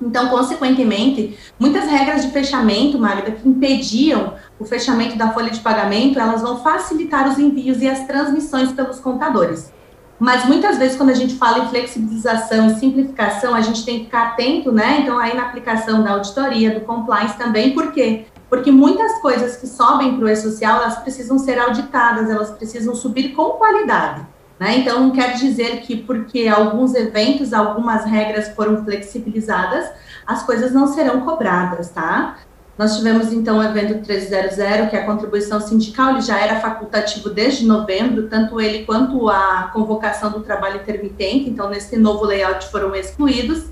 [0.00, 6.18] Então, consequentemente, muitas regras de fechamento, Magda, que impediam o fechamento da folha de pagamento,
[6.18, 9.70] elas vão facilitar os envios e as transmissões pelos contadores.
[10.18, 14.04] Mas muitas vezes, quando a gente fala em flexibilização e simplificação, a gente tem que
[14.06, 15.00] ficar atento, né?
[15.02, 18.24] Então, aí na aplicação da auditoria, do compliance também, por quê?
[18.48, 23.30] Porque muitas coisas que sobem para o e-social, elas precisam ser auditadas, elas precisam subir
[23.34, 24.26] com qualidade.
[24.58, 24.78] Né?
[24.78, 29.88] Então, não quer dizer que porque alguns eventos, algumas regras foram flexibilizadas,
[30.26, 32.38] as coisas não serão cobradas, tá?
[32.76, 34.56] Nós tivemos, então, o evento 300,
[34.88, 39.70] que é a contribuição sindical, ele já era facultativo desde novembro, tanto ele quanto a
[39.72, 43.64] convocação do trabalho intermitente, então, nesse novo layout foram excluídos.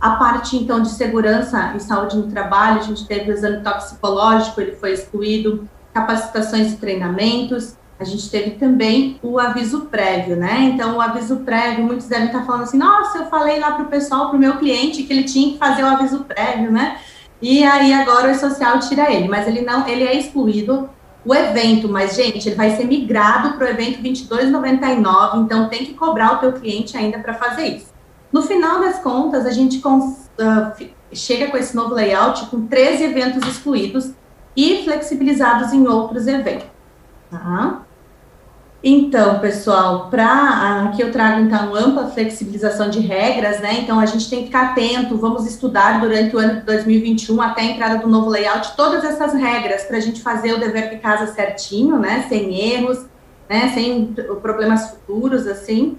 [0.00, 4.60] A parte, então, de segurança e saúde no trabalho, a gente teve o exame toxicológico,
[4.60, 10.70] ele foi excluído, capacitações e treinamentos, a gente teve também o aviso prévio, né?
[10.74, 13.88] Então, o aviso prévio, muitos devem estar falando assim, nossa, eu falei lá para o
[13.88, 16.98] pessoal, para o meu cliente, que ele tinha que fazer o aviso prévio, né?
[17.40, 20.90] E aí agora o social tira ele, mas ele não, ele é excluído
[21.24, 25.94] o evento, mas gente, ele vai ser migrado para o evento 2299, então tem que
[25.94, 27.95] cobrar o teu cliente ainda para fazer isso.
[28.32, 33.46] No final das contas, a gente uh, chega com esse novo layout com 13 eventos
[33.48, 34.10] excluídos
[34.56, 36.66] e flexibilizados em outros eventos.
[37.30, 37.82] Tá?
[38.88, 43.80] Então, pessoal, para aqui eu trago então ampla flexibilização de regras, né?
[43.80, 47.62] Então a gente tem que ficar atento, vamos estudar durante o ano de 2021 até
[47.62, 50.98] a entrada do novo layout todas essas regras para a gente fazer o dever de
[50.98, 52.26] casa certinho, né?
[52.28, 53.04] Sem erros,
[53.48, 53.72] né?
[53.74, 55.98] Sem problemas futuros, assim.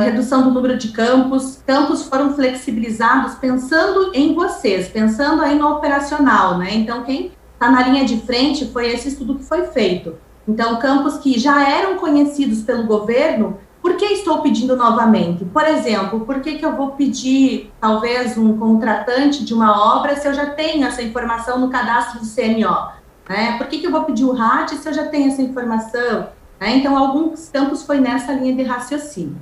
[0.00, 6.58] Redução do número de campos, campos foram flexibilizados pensando em vocês, pensando aí no operacional,
[6.58, 6.74] né?
[6.74, 10.16] Então quem está na linha de frente foi esse estudo que foi feito.
[10.46, 15.44] Então, campos que já eram conhecidos pelo governo, por que estou pedindo novamente?
[15.44, 20.26] Por exemplo, por que, que eu vou pedir, talvez, um contratante de uma obra se
[20.26, 22.92] eu já tenho essa informação no cadastro do CMO?
[23.28, 23.56] Né?
[23.58, 26.28] Por que, que eu vou pedir o RAT se eu já tenho essa informação?
[26.60, 26.76] Né?
[26.76, 29.36] Então, alguns campos foi nessa linha de raciocínio.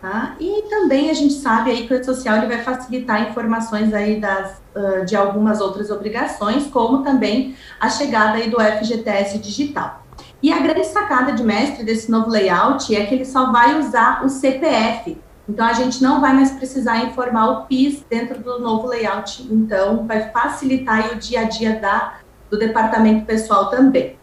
[0.00, 0.36] Tá?
[0.38, 4.60] E também a gente sabe aí que o social ele vai facilitar informações aí das,
[4.76, 10.06] uh, de algumas outras obrigações, como também a chegada aí do FGTS digital.
[10.42, 14.24] E a grande sacada de mestre desse novo layout é que ele só vai usar
[14.24, 15.18] o CPF.
[15.48, 19.46] Então, a gente não vai mais precisar informar o PIS dentro do novo layout.
[19.50, 22.18] Então, vai facilitar o dia a dia da,
[22.50, 24.18] do departamento pessoal também.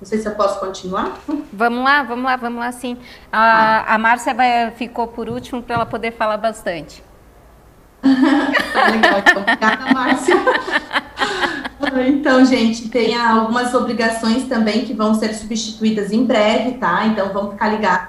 [0.00, 1.18] Não sei se eu posso continuar.
[1.52, 2.98] Vamos lá, vamos lá, vamos lá sim.
[3.32, 3.94] A, ah.
[3.94, 7.02] a Márcia vai, ficou por último para ela poder falar bastante.
[8.04, 9.42] legal, então.
[9.42, 10.36] Obrigada, Márcia.
[12.08, 17.06] Então, gente, tem algumas obrigações também que vão ser substituídas em breve, tá?
[17.06, 18.08] Então, vamos ficar ligados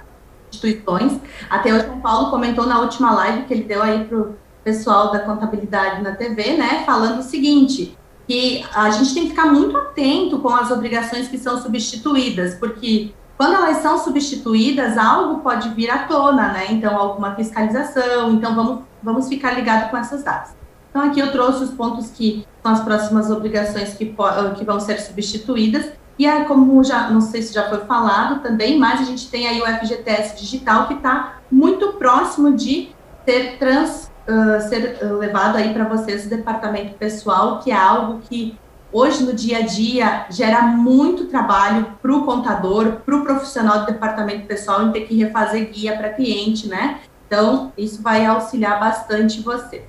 [0.52, 1.20] instituições.
[1.50, 5.12] Até o João Paulo comentou na última live que ele deu aí para o pessoal
[5.12, 6.84] da contabilidade na TV, né?
[6.86, 7.97] Falando o seguinte,
[8.28, 13.14] que a gente tem que ficar muito atento com as obrigações que são substituídas, porque
[13.38, 16.68] quando elas são substituídas, algo pode vir à tona, né?
[16.72, 18.32] Então, alguma fiscalização.
[18.34, 20.56] Então, vamos, vamos ficar ligado com essas datas.
[20.90, 24.16] Então, aqui eu trouxe os pontos que são as próximas obrigações que,
[24.58, 25.92] que vão ser substituídas.
[26.18, 29.48] E é como já, não sei se já foi falado também, mas a gente tem
[29.48, 32.90] aí o FGTS digital que está muito próximo de
[33.24, 38.58] ser, trans, uh, ser levado aí para vocês o departamento pessoal, que é algo que
[38.92, 43.86] hoje no dia a dia gera muito trabalho para o contador, para o profissional do
[43.88, 47.02] departamento pessoal em ter que refazer guia para cliente, né?
[47.28, 49.84] Então, isso vai auxiliar bastante você.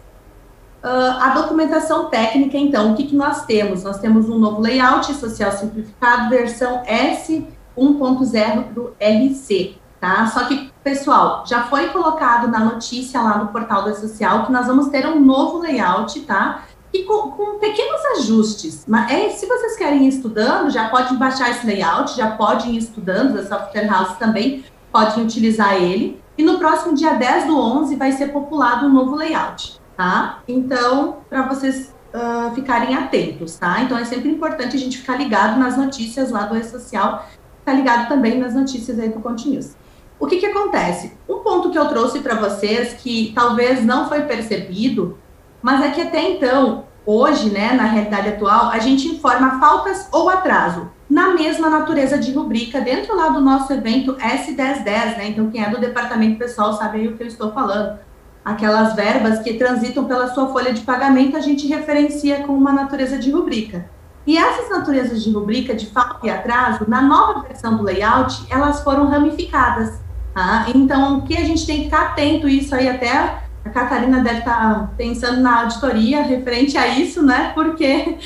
[0.82, 3.82] Uh, a documentação técnica, então, o que, que nós temos?
[3.84, 10.26] Nós temos um novo layout social simplificado, versão S1.0 do RC, tá?
[10.26, 14.66] Só que, pessoal, já foi colocado na notícia lá no portal da Social que nós
[14.66, 16.64] vamos ter um novo layout, tá?
[16.92, 18.84] E com, com pequenos ajustes.
[18.86, 22.78] Mas é, se vocês querem ir estudando, já podem baixar esse layout, já podem ir
[22.78, 26.22] estudando, a Software House também podem utilizar ele.
[26.36, 30.38] E no próximo dia 10 do 11 vai ser populado um novo layout tá?
[30.46, 33.82] Então, para vocês uh, ficarem atentos, tá?
[33.82, 37.28] Então, é sempre importante a gente ficar ligado nas notícias lá do E-Social,
[37.58, 39.76] ficar ligado também nas notícias aí do Continuous.
[40.20, 41.12] O que que acontece?
[41.28, 45.16] Um ponto que eu trouxe para vocês, que talvez não foi percebido,
[45.62, 50.28] mas é que até então, hoje, né, na realidade atual, a gente informa faltas ou
[50.28, 50.90] atraso.
[51.08, 55.28] na mesma natureza de rubrica, dentro lá do nosso evento S1010, né?
[55.28, 57.98] Então, quem é do departamento pessoal sabe aí o que eu estou falando.
[58.44, 63.16] Aquelas verbas que transitam pela sua folha de pagamento, a gente referencia com uma natureza
[63.18, 63.88] de rubrica.
[64.26, 68.82] E essas naturezas de rubrica, de falta e atraso, na nova versão do layout, elas
[68.82, 69.98] foram ramificadas.
[70.38, 70.66] Tá?
[70.72, 74.38] Então, o que a gente tem que ficar atento, isso aí até a Catarina deve
[74.38, 77.50] estar pensando na auditoria referente a isso, né?
[77.56, 78.16] Porque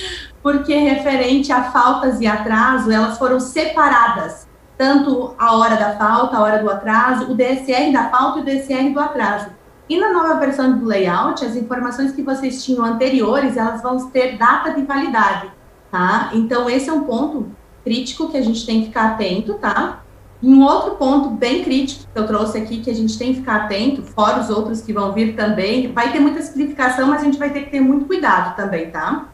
[0.43, 4.47] porque referente a faltas e atraso, elas foram separadas,
[4.77, 8.45] tanto a hora da falta, a hora do atraso, o DSR da falta e o
[8.45, 9.47] DSR do atraso.
[9.89, 14.37] E na nova versão do layout, as informações que vocês tinham anteriores, elas vão ter
[14.37, 15.51] data de validade,
[15.91, 16.29] tá?
[16.35, 17.47] Então, esse é um ponto
[17.83, 20.02] crítico que a gente tem que ficar atento, tá?
[20.43, 23.41] E um outro ponto bem crítico que eu trouxe aqui, que a gente tem que
[23.41, 27.25] ficar atento, fora os outros que vão vir também, vai ter muita simplificação, mas a
[27.25, 29.29] gente vai ter que ter muito cuidado também, tá?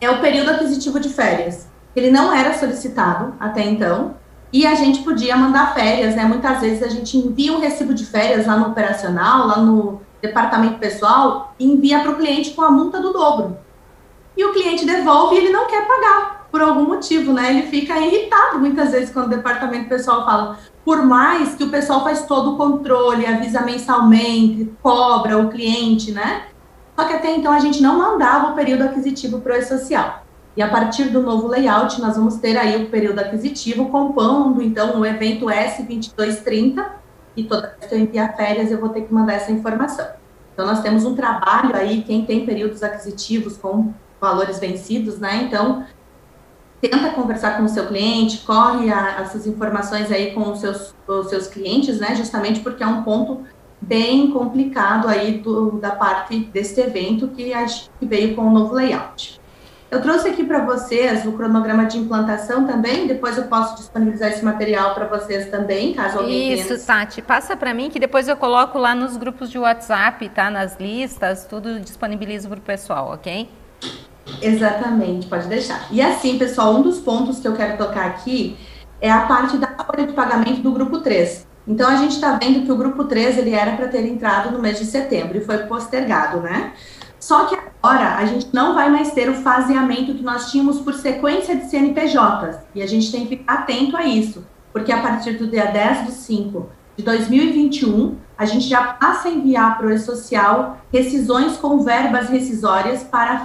[0.00, 1.68] é o período aquisitivo de férias.
[1.94, 4.16] Ele não era solicitado até então,
[4.52, 6.24] e a gente podia mandar férias, né?
[6.24, 10.78] Muitas vezes a gente envia um recibo de férias lá no operacional, lá no departamento
[10.78, 13.58] pessoal, e envia para o cliente com a multa do dobro.
[14.36, 17.50] E o cliente devolve e ele não quer pagar, por algum motivo, né?
[17.50, 22.02] Ele fica irritado muitas vezes quando o departamento pessoal fala, por mais que o pessoal
[22.02, 26.46] faz todo o controle, avisa mensalmente, cobra o cliente, né?
[26.98, 30.22] Só que até então a gente não mandava o período aquisitivo para o e-social.
[30.56, 34.98] E a partir do novo layout, nós vamos ter aí o período aquisitivo compondo, então,
[34.98, 36.86] o evento S2230,
[37.36, 40.06] e toda vez que eu enviar férias, eu vou ter que mandar essa informação.
[40.54, 45.42] Então, nós temos um trabalho aí, quem tem períodos aquisitivos com valores vencidos, né?
[45.42, 45.84] Então,
[46.88, 51.28] tenta conversar com o seu cliente, corre a, essas informações aí com os seus, os
[51.28, 52.14] seus clientes, né?
[52.14, 53.42] Justamente porque é um ponto
[53.80, 58.74] bem complicado aí do, da parte deste evento que, acho que veio com o novo
[58.74, 59.40] layout.
[59.88, 64.44] Eu trouxe aqui para vocês o cronograma de implantação também, depois eu posso disponibilizar esse
[64.44, 66.80] material para vocês também, caso alguém Isso, tenha...
[66.80, 70.50] Tati, passa para mim que depois eu coloco lá nos grupos de WhatsApp, tá?
[70.50, 73.48] Nas listas, tudo disponibilizo para o pessoal, ok?
[74.42, 75.86] Exatamente, pode deixar.
[75.90, 78.56] E assim, pessoal, um dos pontos que eu quero tocar aqui
[79.00, 81.46] é a parte da folha de pagamento do grupo 3.
[81.66, 84.60] Então, a gente está vendo que o grupo 3 ele era para ter entrado no
[84.60, 86.72] mês de setembro e foi postergado, né?
[87.18, 90.94] Só que agora a gente não vai mais ter o faseamento que nós tínhamos por
[90.94, 92.58] sequência de CNPJs.
[92.74, 96.06] E a gente tem que ficar atento a isso, porque a partir do dia 10
[96.06, 101.80] de 5 de 2021, a gente já passa a enviar para o E-Social rescisões com
[101.80, 103.36] verbas rescisórias para,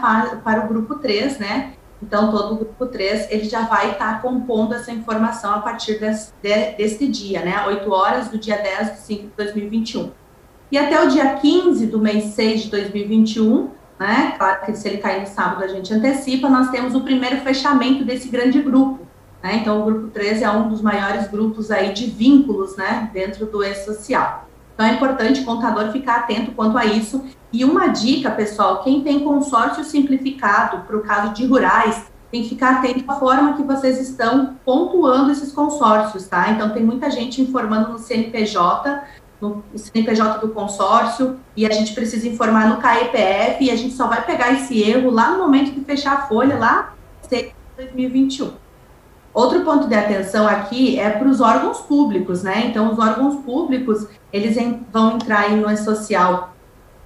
[0.43, 1.73] para o grupo 3, né?
[2.01, 5.99] Então, todo o grupo 3, ele já vai estar tá compondo essa informação a partir
[5.99, 7.63] desse, de, desse dia, né?
[7.67, 10.11] 8 horas do dia 10 de 5 de 2021.
[10.71, 14.33] E até o dia 15 do mês 6 de 2021, né?
[14.37, 18.03] Claro que se ele cair no sábado a gente antecipa, nós temos o primeiro fechamento
[18.03, 19.00] desse grande grupo.
[19.43, 19.57] Né?
[19.57, 23.09] Então, o grupo 13 é um dos maiores grupos aí de vínculos, né?
[23.13, 24.47] Dentro do E-Social.
[24.73, 27.23] Então, é importante o contador ficar atento quanto a isso
[27.53, 32.49] e uma dica, pessoal, quem tem consórcio simplificado para o caso de rurais, tem que
[32.49, 36.49] ficar atento à forma que vocês estão pontuando esses consórcios, tá?
[36.49, 39.03] Então, tem muita gente informando no CNPJ,
[39.41, 44.07] no CNPJ do consórcio, e a gente precisa informar no KEPF, e a gente só
[44.07, 46.93] vai pegar esse erro lá no momento de fechar a folha, lá
[47.29, 48.61] em 2021.
[49.34, 52.67] Outro ponto de atenção aqui é para os órgãos públicos, né?
[52.67, 54.57] Então, os órgãos públicos, eles
[54.91, 56.53] vão entrar aí no social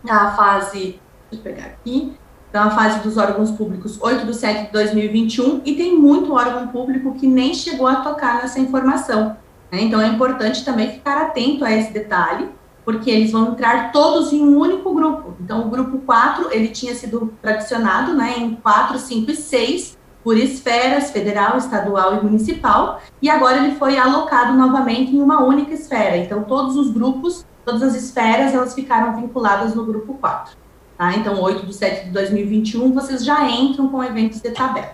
[0.09, 0.99] a fase,
[1.30, 2.13] deixa eu pegar aqui,
[2.49, 6.67] então a fase dos órgãos públicos 8 de 7 de 2021, e tem muito órgão
[6.67, 9.36] público que nem chegou a tocar nessa informação.
[9.71, 9.82] Né?
[9.82, 12.49] Então é importante também ficar atento a esse detalhe,
[12.86, 15.36] porque eles vão entrar todos em um único grupo.
[15.41, 20.36] Então o grupo 4, ele tinha sido tradicionado né, em 4, 5 e 6, por
[20.36, 26.17] esferas federal, estadual e municipal, e agora ele foi alocado novamente em uma única esfera.
[26.17, 30.55] Então, todos os grupos todas as esferas elas ficaram vinculadas no grupo 4.
[30.97, 31.13] Tá?
[31.15, 34.93] Então, 8 de 7 de 2021, vocês já entram com eventos de tabela.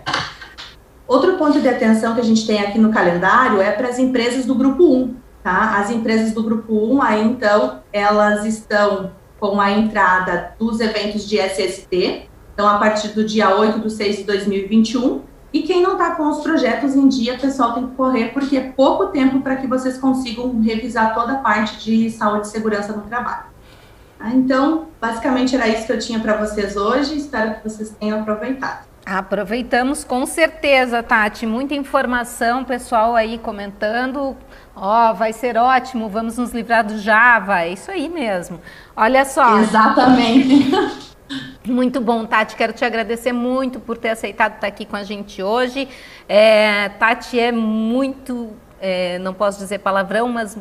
[1.07, 4.45] Outro ponto de atenção que a gente tem aqui no calendário é para as empresas
[4.45, 5.15] do grupo 1.
[5.43, 5.77] Tá?
[5.79, 11.37] As empresas do grupo 1, aí então, elas estão com a entrada dos eventos de
[11.37, 15.21] SST, então a partir do dia 8 de 6 de 2021,
[15.53, 18.71] e quem não está com os projetos em dia, pessoal, tem que correr, porque é
[18.71, 23.01] pouco tempo para que vocês consigam revisar toda a parte de saúde e segurança no
[23.01, 23.51] trabalho.
[24.17, 27.17] Ah, então, basicamente era isso que eu tinha para vocês hoje.
[27.17, 28.85] Espero que vocês tenham aproveitado.
[29.03, 31.45] Aproveitamos com certeza, Tati.
[31.45, 34.37] Muita informação, pessoal aí comentando.
[34.75, 37.61] Ó, oh, vai ser ótimo, vamos nos livrar do Java.
[37.61, 38.61] É isso aí mesmo.
[38.95, 39.57] Olha só.
[39.57, 40.71] Exatamente.
[41.65, 42.55] Muito bom, Tati.
[42.55, 45.87] Quero te agradecer muito por ter aceitado estar aqui com a gente hoje.
[46.27, 50.57] É, Tati é muito, é, não posso dizer palavrão, mas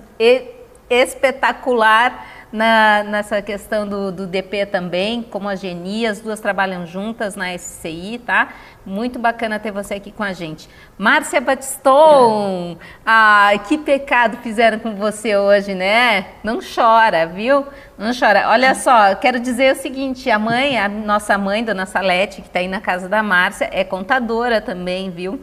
[0.88, 7.36] espetacular na, nessa questão do, do, DP também, como a Geni, as duas trabalham juntas
[7.36, 8.48] na SCI, tá?
[8.84, 10.68] Muito bacana ter você aqui com a gente.
[10.98, 12.84] Márcia Batiston, é.
[13.06, 16.26] ah, que pecado fizeram com você hoje, né?
[16.42, 17.64] Não chora, viu?
[17.96, 18.48] Não chora.
[18.48, 22.58] Olha só, quero dizer o seguinte, a mãe, a nossa mãe, Dona Salete, que está
[22.58, 25.40] aí na casa da Márcia, é contadora também, viu?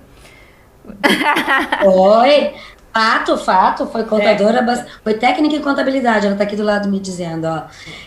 [1.83, 2.53] Oi,
[2.97, 4.85] Fato, fato, foi contadora, é.
[5.03, 7.65] foi técnica em contabilidade, ela está aqui do lado me dizendo, ó.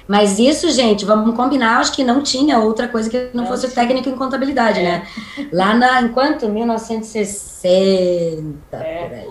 [0.09, 3.69] Mas isso, gente, vamos combinar, acho que não tinha outra coisa que não, não fosse
[3.69, 3.87] tinha.
[3.87, 5.07] técnico em contabilidade, né?
[5.39, 5.43] é.
[5.43, 5.49] né?
[5.53, 9.27] Lá na, enquanto 1960, é.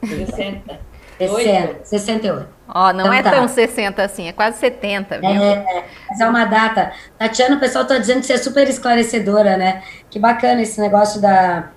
[0.00, 0.24] por aí.
[0.24, 0.88] 60.
[1.18, 2.48] 60, 68.
[2.68, 3.32] Ó, não então, é tá.
[3.32, 5.28] tão 60 assim, é quase 70, viu?
[5.28, 6.92] É, mas é uma data.
[7.18, 9.82] Tatiana, o pessoal está dizendo que você é super esclarecedora, né?
[10.08, 11.72] Que bacana esse negócio da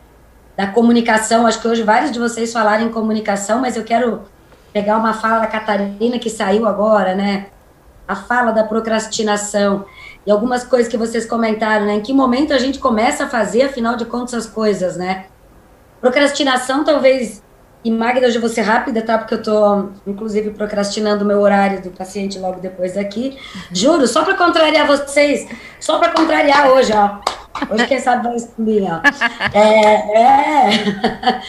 [0.62, 1.48] da comunicação.
[1.48, 4.22] Acho que hoje vários de vocês falaram em comunicação, mas eu quero
[4.72, 7.48] pegar uma fala da Catarina que saiu agora, né?
[8.08, 9.86] A fala da procrastinação
[10.26, 11.96] e algumas coisas que vocês comentaram, né?
[11.96, 15.26] Em que momento a gente começa a fazer, afinal de contas, as coisas, né?
[16.00, 17.42] Procrastinação, talvez.
[17.84, 19.18] E Magda, hoje eu vou ser rápida, tá?
[19.18, 23.36] Porque eu tô, inclusive, procrastinando o meu horário do paciente logo depois daqui.
[23.72, 25.48] Juro, só para contrariar vocês,
[25.80, 27.41] só para contrariar hoje, ó.
[27.70, 29.02] Hoje, quem sabe, vai explodir, ó.
[29.58, 31.42] É, é.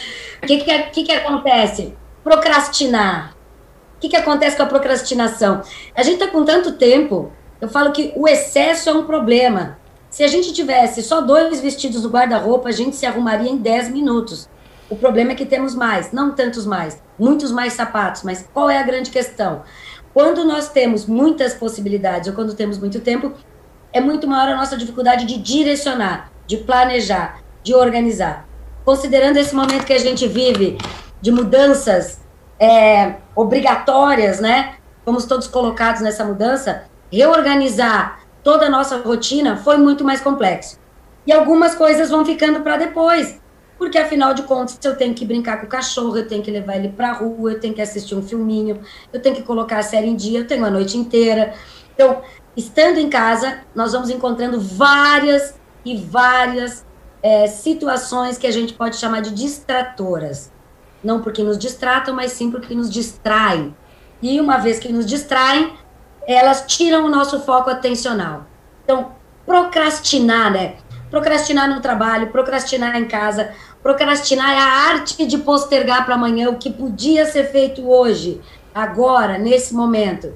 [0.43, 1.95] O que, que, que, que acontece?
[2.23, 3.33] Procrastinar.
[3.95, 5.61] O que, que acontece com a procrastinação?
[5.95, 7.31] A gente tá com tanto tempo,
[7.61, 9.79] eu falo que o excesso é um problema.
[10.09, 13.89] Se a gente tivesse só dois vestidos no guarda-roupa, a gente se arrumaria em 10
[13.89, 14.49] minutos.
[14.89, 18.77] O problema é que temos mais, não tantos mais, muitos mais sapatos, mas qual é
[18.77, 19.63] a grande questão?
[20.13, 23.33] Quando nós temos muitas possibilidades ou quando temos muito tempo,
[23.93, 28.47] é muito maior a nossa dificuldade de direcionar, de planejar, de organizar.
[28.83, 30.77] Considerando esse momento que a gente vive
[31.21, 32.19] de mudanças
[32.59, 34.75] é, obrigatórias, né?
[35.05, 40.77] Fomos todos colocados nessa mudança, reorganizar toda a nossa rotina foi muito mais complexo.
[41.25, 43.39] E algumas coisas vão ficando para depois,
[43.77, 46.75] porque afinal de contas eu tenho que brincar com o cachorro, eu tenho que levar
[46.75, 48.81] ele para a rua, eu tenho que assistir um filminho,
[49.11, 51.53] eu tenho que colocar a série em dia, eu tenho a noite inteira.
[51.93, 52.21] Então,
[52.55, 56.85] estando em casa, nós vamos encontrando várias e várias
[57.21, 60.51] é, situações que a gente pode chamar de distratoras.
[61.03, 63.75] Não porque nos distratam, mas sim porque nos distraem.
[64.21, 65.73] E uma vez que nos distraem,
[66.25, 68.45] elas tiram o nosso foco atencional.
[68.83, 69.11] Então,
[69.45, 70.75] procrastinar, né?
[71.09, 73.51] Procrastinar no trabalho, procrastinar em casa,
[73.81, 78.41] procrastinar é a arte de postergar para amanhã o que podia ser feito hoje,
[78.73, 80.33] agora, nesse momento.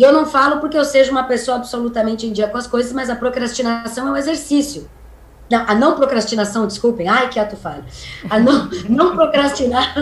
[0.00, 2.90] E eu não falo porque eu seja uma pessoa absolutamente em dia com as coisas,
[2.90, 4.88] mas a procrastinação é um exercício.
[5.50, 7.84] Não, a não procrastinação, desculpem, ai que ato falho.
[8.30, 9.94] A não, não procrastinar,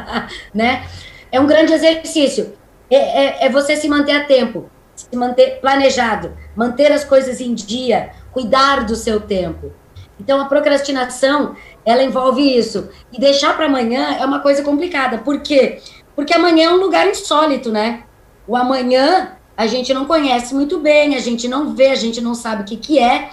[0.54, 0.86] né?
[1.30, 2.54] É um grande exercício.
[2.90, 7.52] É, é, é você se manter a tempo, se manter planejado, manter as coisas em
[7.52, 9.70] dia, cuidar do seu tempo.
[10.18, 12.88] Então, a procrastinação, ela envolve isso.
[13.12, 15.18] E deixar para amanhã é uma coisa complicada.
[15.18, 15.78] Por quê?
[16.16, 18.04] Porque amanhã é um lugar insólito, né?
[18.48, 22.34] O amanhã a gente não conhece muito bem, a gente não vê, a gente não
[22.34, 23.30] sabe o que, que é,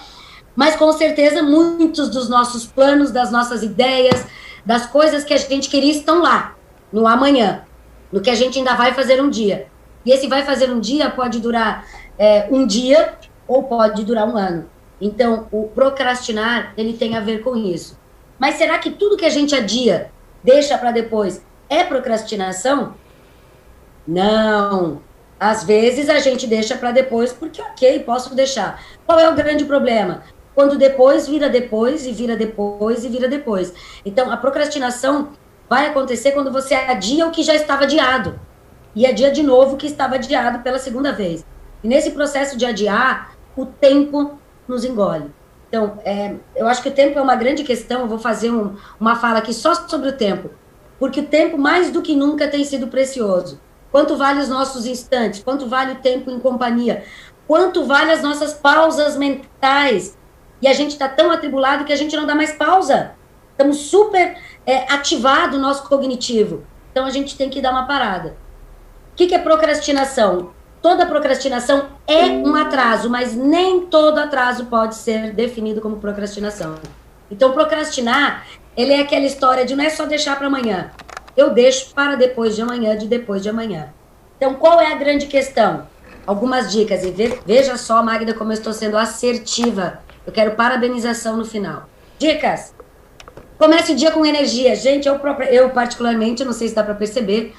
[0.54, 4.26] mas com certeza muitos dos nossos planos, das nossas ideias,
[4.64, 6.54] das coisas que a gente queria estão lá,
[6.92, 7.64] no amanhã,
[8.12, 9.68] no que a gente ainda vai fazer um dia.
[10.04, 11.86] E esse vai fazer um dia pode durar
[12.18, 13.14] é, um dia
[13.46, 14.68] ou pode durar um ano.
[15.00, 17.98] Então, o procrastinar, ele tem a ver com isso.
[18.38, 20.10] Mas será que tudo que a gente adia,
[20.44, 22.94] deixa para depois, é procrastinação?
[24.06, 25.00] Não.
[25.40, 28.84] Às vezes a gente deixa para depois, porque ok, posso deixar.
[29.06, 30.22] Qual é o grande problema?
[30.54, 33.72] Quando depois vira depois, e vira depois, e vira depois.
[34.04, 35.30] Então, a procrastinação
[35.66, 38.38] vai acontecer quando você adia o que já estava adiado.
[38.94, 41.42] E adia de novo o que estava adiado pela segunda vez.
[41.82, 44.38] E nesse processo de adiar, o tempo
[44.68, 45.30] nos engole.
[45.70, 48.00] Então, é, eu acho que o tempo é uma grande questão.
[48.00, 50.50] Eu vou fazer um, uma fala aqui só sobre o tempo.
[50.98, 53.58] Porque o tempo, mais do que nunca, tem sido precioso.
[53.90, 55.42] Quanto vale os nossos instantes?
[55.42, 57.04] Quanto vale o tempo em companhia?
[57.46, 60.16] Quanto vale as nossas pausas mentais?
[60.62, 63.12] E a gente está tão atribulado que a gente não dá mais pausa.
[63.50, 66.64] Estamos super é, ativado o nosso cognitivo.
[66.92, 68.36] Então a gente tem que dar uma parada.
[69.12, 70.52] O que, que é procrastinação?
[70.80, 76.76] Toda procrastinação é um atraso, mas nem todo atraso pode ser definido como procrastinação.
[77.30, 80.90] Então, procrastinar, ele é aquela história de não é só deixar para amanhã
[81.36, 83.92] eu deixo para depois de amanhã, de depois de amanhã.
[84.36, 85.86] Então, qual é a grande questão?
[86.30, 87.04] algumas dicas.
[87.04, 90.00] E ve, veja só, Magda, como eu estou sendo assertiva.
[90.26, 91.88] Eu quero parabenização no final.
[92.18, 92.72] Dicas.
[93.58, 94.74] Comece o dia com energia.
[94.76, 95.20] Gente, eu,
[95.50, 97.54] eu particularmente, não sei se dá para perceber,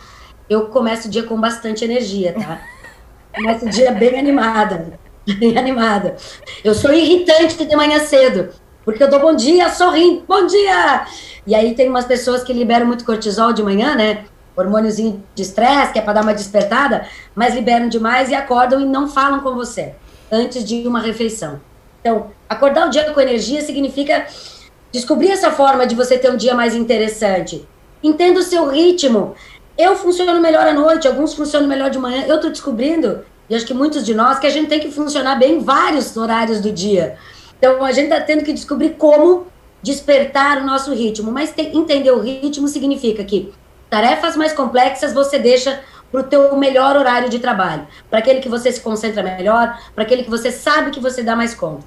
[0.50, 2.62] eu começo o dia com bastante energia, tá?
[3.36, 5.00] Começo o dia bem animada.
[5.40, 6.18] Bem animada.
[6.64, 8.50] Eu sou irritante de manhã cedo,
[8.84, 11.06] porque eu dou bom dia sorrindo, bom dia!
[11.46, 14.26] E aí tem umas pessoas que liberam muito cortisol de manhã, né?
[14.56, 18.86] Hormôniozinho de estresse, que é para dar uma despertada, mas liberam demais e acordam e
[18.86, 19.94] não falam com você
[20.32, 21.60] antes de uma refeição.
[22.00, 24.26] Então, acordar o dia com energia significa
[24.92, 27.68] descobrir essa forma de você ter um dia mais interessante.
[28.04, 29.36] Entenda o seu ritmo.
[29.78, 32.26] Eu funciono melhor à noite, alguns funcionam melhor de manhã.
[32.28, 35.36] Eu estou descobrindo, e acho que muitos de nós, que a gente tem que funcionar
[35.36, 37.18] bem em vários horários do dia.
[37.58, 39.48] Então, a gente está tendo que descobrir como
[39.82, 41.32] despertar o nosso ritmo.
[41.32, 43.54] Mas entender o ritmo significa que
[43.90, 45.82] tarefas mais complexas você deixa
[46.12, 50.04] para o teu melhor horário de trabalho, para aquele que você se concentra melhor, para
[50.04, 51.86] aquele que você sabe que você dá mais conta.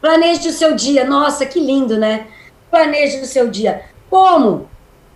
[0.00, 1.04] Planeje o seu dia.
[1.04, 2.26] Nossa, que lindo, né?
[2.70, 3.82] Planeje o seu dia.
[4.10, 4.68] Como?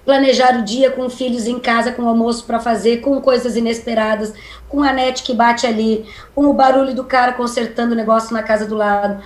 [0.03, 4.33] Planejar o dia com filhos em casa, com almoço para fazer, com coisas inesperadas,
[4.67, 8.43] com a net que bate ali, com o barulho do cara consertando o negócio na
[8.43, 9.23] casa do lado.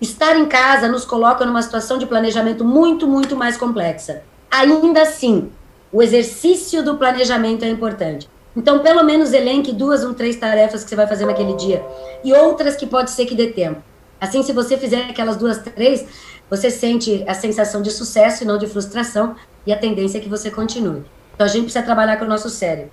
[0.00, 4.22] Estar em casa nos coloca numa situação de planejamento muito, muito mais complexa.
[4.50, 5.50] Ainda assim,
[5.92, 8.28] o exercício do planejamento é importante.
[8.56, 11.84] Então, pelo menos elenque duas ou três tarefas que você vai fazer naquele dia
[12.22, 13.82] e outras que pode ser que dê tempo.
[14.20, 16.06] Assim, se você fizer aquelas duas, três,
[16.48, 19.34] você sente a sensação de sucesso e não de frustração,
[19.66, 21.02] e a tendência é que você continue.
[21.34, 22.90] Então, a gente precisa trabalhar com o nosso cérebro.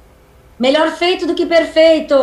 [0.59, 2.15] Melhor feito do que perfeito.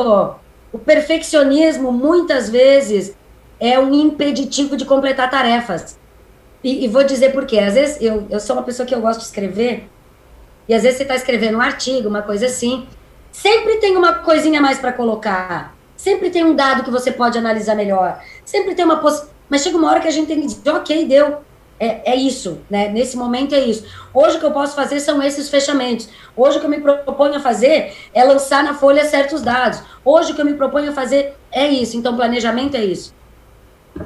[0.72, 3.14] O perfeccionismo, muitas vezes,
[3.60, 5.98] é um impeditivo de completar tarefas.
[6.62, 7.58] E, e vou dizer por quê.
[7.58, 9.88] Às vezes, eu, eu sou uma pessoa que eu gosto de escrever,
[10.68, 12.86] e às vezes você está escrevendo um artigo, uma coisa assim,
[13.32, 15.74] sempre tem uma coisinha mais para colocar.
[15.96, 18.22] Sempre tem um dado que você pode analisar melhor.
[18.44, 19.38] Sempre tem uma possibilidade.
[19.48, 21.38] Mas chega uma hora que a gente tem que dizer, ok, deu.
[21.80, 22.88] É, é isso, né?
[22.88, 23.84] Nesse momento é isso.
[24.12, 26.08] Hoje o que eu posso fazer são esses fechamentos.
[26.36, 29.80] Hoje o que eu me proponho a fazer é lançar na folha certos dados.
[30.04, 31.96] Hoje o que eu me proponho a fazer é isso.
[31.96, 33.14] Então, planejamento é isso.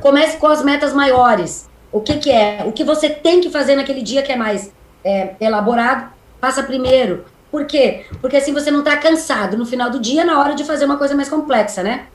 [0.01, 1.69] Comece com as metas maiores.
[1.91, 2.65] O que, que é?
[2.67, 4.73] O que você tem que fazer naquele dia que é mais
[5.05, 7.25] é, elaborado, faça primeiro.
[7.51, 8.07] Por quê?
[8.21, 10.97] Porque assim você não está cansado no final do dia na hora de fazer uma
[10.97, 12.07] coisa mais complexa, né?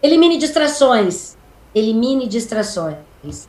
[0.00, 1.36] Elimine distrações.
[1.74, 3.48] Elimine distrações.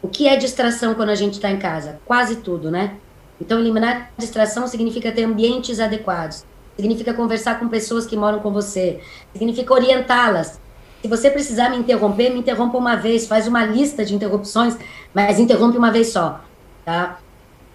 [0.00, 2.00] O que é distração quando a gente está em casa?
[2.04, 2.96] Quase tudo, né?
[3.40, 6.44] Então, eliminar distração significa ter ambientes adequados,
[6.76, 9.00] significa conversar com pessoas que moram com você,
[9.32, 10.60] significa orientá-las.
[11.02, 14.76] Se você precisar me interromper, me interrompa uma vez, faz uma lista de interrupções,
[15.14, 16.40] mas interrompe uma vez só,
[16.84, 17.18] tá?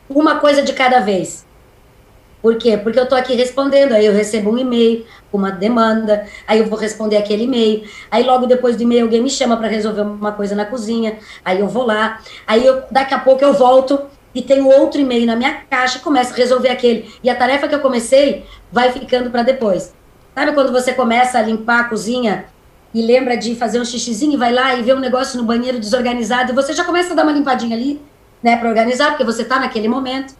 [0.09, 1.45] Uma coisa de cada vez.
[2.41, 2.75] Por quê?
[2.77, 6.77] Porque eu estou aqui respondendo, aí eu recebo um e-mail uma demanda, aí eu vou
[6.77, 10.53] responder aquele e-mail, aí logo depois do e-mail alguém me chama para resolver uma coisa
[10.53, 13.99] na cozinha, aí eu vou lá, aí eu, daqui a pouco eu volto
[14.35, 17.09] e tenho outro e-mail na minha caixa, começo a resolver aquele.
[17.23, 19.93] E a tarefa que eu comecei vai ficando para depois.
[20.35, 22.45] Sabe quando você começa a limpar a cozinha
[22.93, 25.79] e lembra de fazer um xixizinho e vai lá e vê um negócio no banheiro
[25.79, 28.01] desorganizado e você já começa a dar uma limpadinha ali,
[28.41, 30.35] né, para organizar, porque você está naquele momento.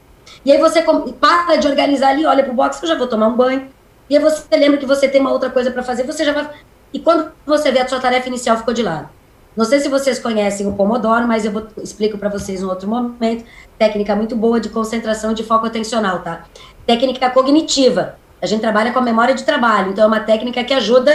[0.46, 0.84] E aí você
[1.20, 3.68] para de organizar ali, olha pro box, eu já vou tomar um banho.
[4.10, 6.50] E aí você lembra que você tem uma outra coisa para fazer, você já vai.
[6.94, 9.10] E quando você vê a sua tarefa inicial ficou de lado.
[9.56, 12.88] Não sei se vocês conhecem o Pomodoro, mas eu vou, explico para vocês em outro
[12.88, 13.46] momento.
[13.78, 16.46] Técnica muito boa de concentração de foco atencional, tá?
[16.86, 18.16] Técnica cognitiva.
[18.42, 21.12] A gente trabalha com a memória de trabalho, então é uma técnica que ajuda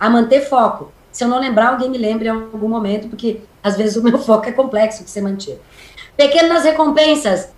[0.00, 0.90] a manter foco.
[1.12, 4.16] Se eu não lembrar, alguém me lembre em algum momento, porque às vezes o meu
[4.24, 5.60] foco é complexo de ser mantido.
[6.16, 7.50] Pequenas recompensas.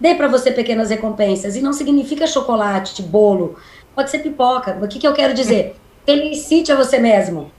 [0.00, 1.56] Dê para você pequenas recompensas.
[1.56, 3.56] E não significa chocolate, bolo.
[3.94, 4.78] Pode ser pipoca.
[4.82, 5.76] O que, que eu quero dizer?
[6.06, 7.52] Felicite a você mesmo.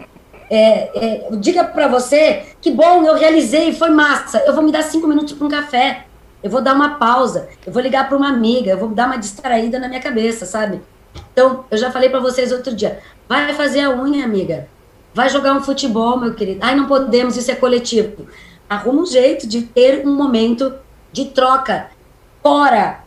[0.49, 4.43] É, é, diga para você que bom, eu realizei, foi massa.
[4.45, 6.05] Eu vou me dar cinco minutos para um café.
[6.41, 7.47] Eu vou dar uma pausa.
[7.65, 8.71] Eu vou ligar para uma amiga.
[8.71, 10.81] Eu vou dar uma distraída na minha cabeça, sabe?
[11.31, 12.99] Então, eu já falei para vocês outro dia.
[13.27, 14.67] Vai fazer a unha, amiga.
[15.13, 16.59] Vai jogar um futebol, meu querido.
[16.61, 18.27] Ai, não podemos, isso é coletivo.
[18.69, 20.73] Arruma um jeito de ter um momento
[21.11, 21.89] de troca
[22.41, 23.03] Fora,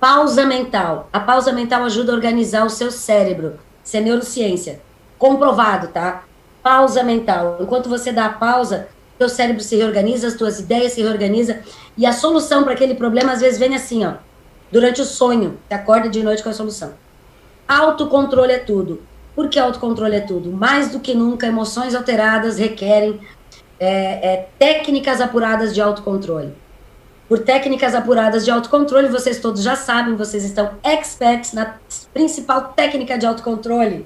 [0.00, 1.10] pausa mental.
[1.12, 3.60] A pausa mental ajuda a organizar o seu cérebro.
[3.84, 4.80] Isso é neurociência.
[5.18, 6.24] Comprovado, tá?
[6.62, 7.58] Pausa mental.
[7.60, 8.88] Enquanto você dá a pausa,
[9.18, 11.58] seu cérebro se reorganiza, as suas ideias se reorganizam
[11.94, 14.14] e a solução para aquele problema às vezes vem assim, ó.
[14.72, 16.94] Durante o sonho, você acorda de noite com a solução.
[17.70, 19.02] Autocontrole é tudo.
[19.34, 20.50] Por que autocontrole é tudo?
[20.50, 23.20] Mais do que nunca, emoções alteradas requerem
[23.78, 26.52] é, é, técnicas apuradas de autocontrole
[27.30, 31.76] por técnicas apuradas de autocontrole, vocês todos já sabem, vocês estão experts na
[32.12, 34.04] principal técnica de autocontrole.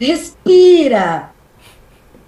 [0.00, 1.30] respira.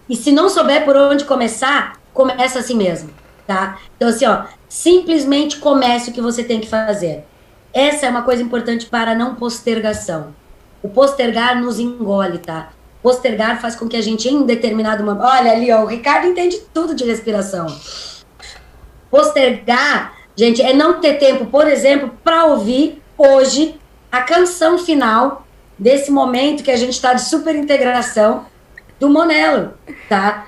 [0.08, 3.10] E se não souber por onde começar, começa assim mesmo,
[3.44, 3.80] tá?
[3.96, 7.24] Então, assim, ó, simplesmente comece o que você tem que fazer.
[7.72, 10.34] Essa é uma coisa importante para não postergação.
[10.82, 12.70] O postergar nos engole, tá?
[13.02, 15.24] Postergar faz com que a gente, em determinado momento.
[15.24, 17.66] Olha ali, ó, o Ricardo entende tudo de respiração.
[19.10, 23.78] Postergar, gente, é não ter tempo, por exemplo, para ouvir hoje
[24.10, 25.46] a canção final
[25.78, 28.46] desse momento que a gente está de super integração
[28.98, 29.74] do Monelo,
[30.08, 30.46] tá?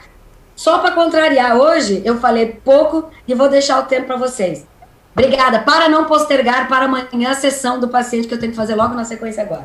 [0.55, 4.67] Só para contrariar, hoje eu falei pouco e vou deixar o tempo para vocês.
[5.15, 5.61] Obrigada.
[5.61, 8.95] Para não postergar para amanhã a sessão do paciente que eu tenho que fazer logo
[8.95, 9.65] na sequência agora.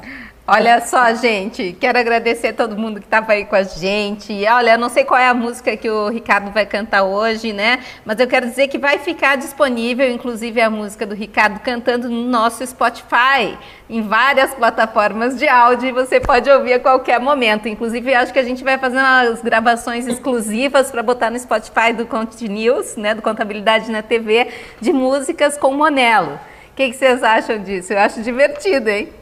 [0.49, 4.31] Olha só, gente, quero agradecer a todo mundo que estava aí com a gente.
[4.45, 7.83] Olha, não sei qual é a música que o Ricardo vai cantar hoje, né?
[8.05, 12.23] Mas eu quero dizer que vai ficar disponível, inclusive a música do Ricardo cantando no
[12.23, 13.57] nosso Spotify,
[13.89, 17.67] em várias plataformas de áudio, e você pode ouvir a qualquer momento.
[17.67, 22.05] Inclusive, acho que a gente vai fazer umas gravações exclusivas para botar no Spotify do
[22.05, 23.13] Continuous, né?
[23.13, 24.47] Do Contabilidade na TV,
[24.79, 26.39] de músicas com Monelo.
[26.71, 27.91] O que vocês acham disso?
[27.91, 29.16] Eu acho divertido, hein?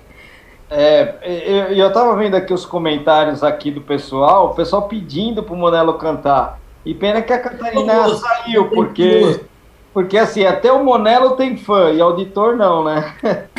[0.70, 5.56] É, eu, eu tava vendo aqui os comentários aqui do pessoal, o pessoal pedindo pro
[5.56, 6.60] Monelo cantar.
[6.86, 9.40] E pena que a Catarina saiu, porque,
[9.94, 13.14] porque assim, até o Monelo tem fã e auditor não, né?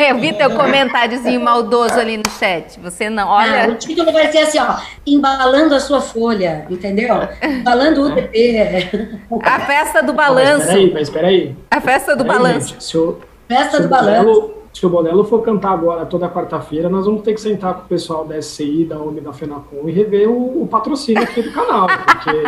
[0.00, 2.80] Eu vi teu comentáriozinho maldoso ali no chat.
[2.80, 3.66] Você não, olha.
[3.66, 4.76] Ah, o título vai ser assim, ó,
[5.06, 7.14] embalando a sua folha, entendeu?
[7.42, 9.20] Embalando o UTP.
[9.42, 10.66] A festa do balanço.
[10.66, 11.56] Mas espera aí, espera aí.
[11.70, 12.68] A festa do Peraí, balanço.
[12.68, 13.18] gente, se o,
[13.48, 14.54] Festa se do balanço.
[14.76, 17.84] Se o Bonello for cantar agora toda quarta-feira, nós vamos ter que sentar com o
[17.84, 21.86] pessoal da SCI, da OMI, da FENACOM e rever o, o patrocínio aqui do canal,
[21.86, 22.42] porque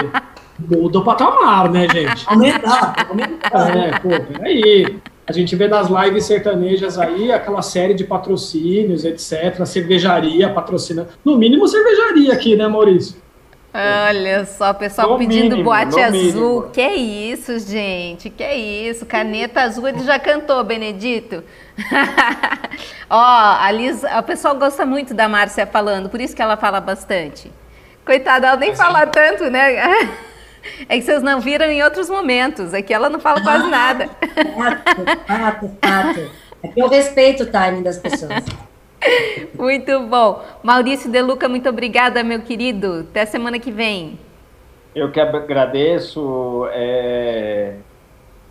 [0.77, 2.29] muda o patamar, né, gente?
[2.29, 3.75] Aumentar, aumentar.
[3.75, 4.99] É, pô, peraí.
[5.27, 9.65] A gente vê nas lives sertanejas aí aquela série de patrocínios, etc.
[9.65, 11.09] Cervejaria patrocina.
[11.25, 13.17] No mínimo cervejaria aqui, né, Maurício?
[14.09, 16.21] Olha só, pessoal No pedindo mínimo, boate azul.
[16.21, 16.71] mínimo.
[16.73, 18.29] Que isso, gente?
[18.29, 19.07] Que isso?
[19.07, 21.45] Caneta azul, ele já cantou, Benedito.
[23.09, 26.81] Ó, a Liz, o pessoal gosta muito da Márcia falando, por isso que ela fala
[26.81, 27.51] bastante.
[28.05, 30.19] Coitada, ela nem fala tanto, né?
[30.89, 32.75] É que vocês não viram em outros momentos.
[32.75, 34.09] Aqui ela não fala quase nada.
[34.57, 36.31] Fato, fato, fato.
[36.63, 38.45] É que eu respeito o timing das pessoas.
[39.57, 40.43] Muito bom.
[40.63, 43.07] Maurício De Luca, muito obrigada, meu querido.
[43.09, 44.19] Até semana que vem.
[44.95, 46.67] Eu que agradeço.
[46.73, 47.77] é,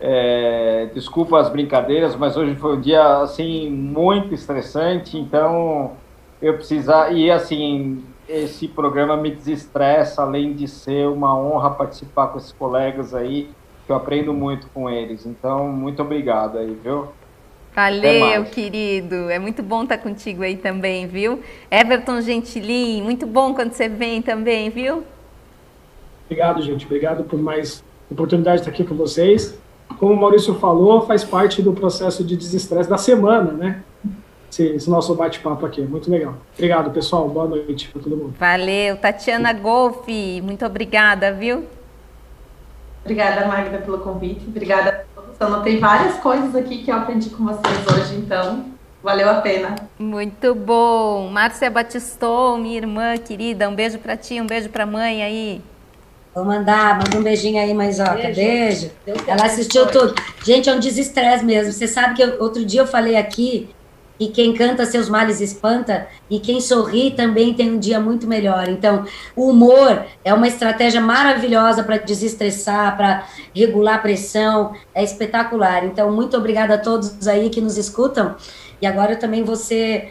[0.00, 5.92] é, desculpa as brincadeiras, mas hoje foi um dia assim muito estressante, então
[6.40, 12.38] eu precisar e assim esse programa me desestressa, além de ser uma honra participar com
[12.38, 13.50] esses colegas aí,
[13.86, 15.26] que eu aprendo muito com eles.
[15.26, 17.08] Então muito obrigado aí, viu?
[17.78, 19.30] Valeu, querido.
[19.30, 21.40] É muito bom estar contigo aí também, viu?
[21.70, 25.04] Everton Gentilin, muito bom quando você vem também, viu?
[26.24, 26.84] Obrigado, gente.
[26.86, 29.56] Obrigado por mais oportunidade de estar aqui com vocês.
[29.96, 33.84] Como o Maurício falou, faz parte do processo de desestresse da semana, né?
[34.50, 35.80] Esse, esse nosso bate-papo aqui.
[35.80, 36.34] Muito legal.
[36.54, 37.28] Obrigado, pessoal.
[37.28, 38.34] Boa noite para todo mundo.
[38.40, 38.96] Valeu.
[38.96, 41.64] Tatiana Golfe, muito obrigada, viu?
[43.04, 44.44] Obrigada, Magda, pelo convite.
[44.48, 45.06] Obrigada
[45.46, 48.64] anotei várias coisas aqui que eu aprendi com vocês hoje, então
[49.02, 49.76] valeu a pena.
[49.98, 51.28] Muito bom.
[51.28, 55.62] Márcia Batiston, minha irmã querida, um beijo para ti, um beijo para a mãe aí.
[56.34, 58.14] Vou mandar, manda um beijinho aí, mãezota.
[58.14, 58.90] Beijo.
[59.04, 59.24] Beijo.
[59.26, 60.14] Ela assistiu tudo.
[60.44, 61.72] Gente, é um desestresse mesmo.
[61.72, 63.68] Você sabe que eu- outro dia eu falei aqui
[64.18, 68.68] que quem canta seus males espanta e quem sorri também tem um dia muito melhor.
[68.68, 69.04] Então,
[69.36, 73.24] o humor é uma estratégia maravilhosa para desestressar, para
[73.54, 74.72] regular a pressão.
[74.94, 75.84] É espetacular.
[75.84, 78.34] Então, muito obrigada a todos aí que nos escutam.
[78.80, 80.10] E agora eu também vou ser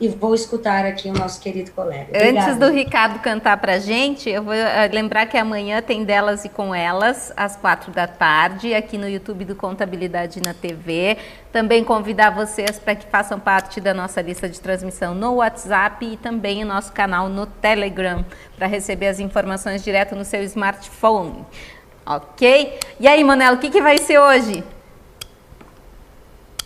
[0.00, 2.06] e vou escutar aqui o nosso querido colega.
[2.10, 2.66] Antes Obrigada.
[2.66, 6.72] do Ricardo cantar pra gente, eu vou eh, lembrar que amanhã tem delas e com
[6.74, 11.18] elas, às quatro da tarde, aqui no YouTube do Contabilidade na TV.
[11.52, 16.16] Também convidar vocês para que façam parte da nossa lista de transmissão no WhatsApp e
[16.16, 18.24] também o nosso canal no Telegram,
[18.56, 21.44] para receber as informações direto no seu smartphone.
[22.06, 22.78] Ok?
[23.00, 24.62] E aí, Manelo, o que, que vai ser hoje?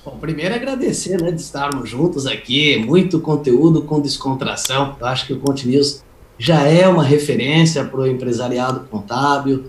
[0.05, 4.97] Bom, primeiro agradecer, né, de estarmos juntos aqui, muito conteúdo com descontração.
[4.99, 6.03] Eu acho que o Conte News
[6.37, 9.66] já é uma referência para o empresariado contábil.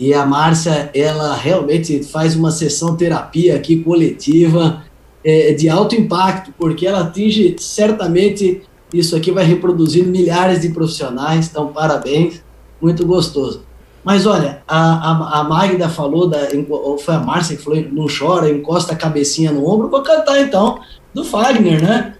[0.00, 4.82] E a Márcia, ela realmente faz uma sessão terapia aqui coletiva
[5.22, 11.48] é, de alto impacto, porque ela atinge certamente isso aqui vai reproduzir milhares de profissionais.
[11.50, 12.42] Então, parabéns,
[12.80, 13.62] muito gostoso.
[14.04, 18.06] Mas olha, a, a, a Magda falou, da, ou foi a Márcia que falou, não
[18.06, 20.78] chora, encosta a cabecinha no ombro, vou cantar então,
[21.14, 22.14] do Fagner, né?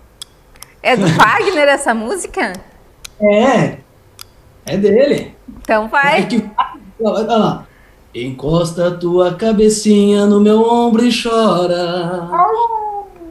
[0.83, 2.53] É do Wagner essa música?
[3.21, 3.79] É,
[4.65, 5.35] é dele.
[5.61, 6.21] Então vai.
[6.21, 6.51] É que,
[7.03, 7.67] olha lá.
[8.15, 12.29] Encosta tua cabecinha no meu ombro e chora.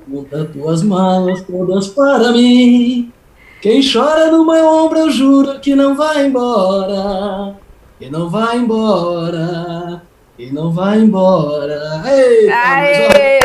[0.06, 3.12] Monta tuas malas todas para mim.
[3.62, 7.56] Quem chora no meu ombro, eu juro que não vai embora.
[8.04, 10.02] Que não vai embora.
[10.38, 12.04] E não vai embora.
[12.06, 13.40] Eita, Aê!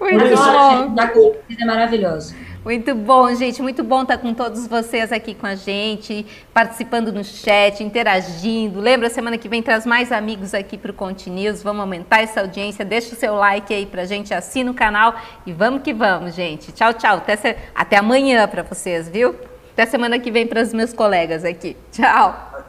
[0.00, 0.94] Muito Agora, bom.
[0.96, 2.34] da cultura é maravilhoso.
[2.64, 3.62] Muito bom, gente.
[3.62, 8.80] Muito bom estar com todos vocês aqui com a gente, participando no chat, interagindo.
[8.80, 11.62] Lembra, semana que vem traz mais amigos aqui para o Continuous.
[11.62, 12.84] Vamos aumentar essa audiência.
[12.84, 15.14] Deixa o seu like aí para a gente, assina o canal
[15.46, 16.72] e vamos que vamos, gente.
[16.72, 17.18] Tchau, tchau.
[17.18, 17.56] Até.
[17.72, 19.53] Até amanhã para vocês, viu?
[19.74, 21.76] Até semana que vem para os meus colegas aqui.
[21.90, 22.64] Tchau.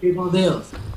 [0.00, 0.72] Fique com Deus.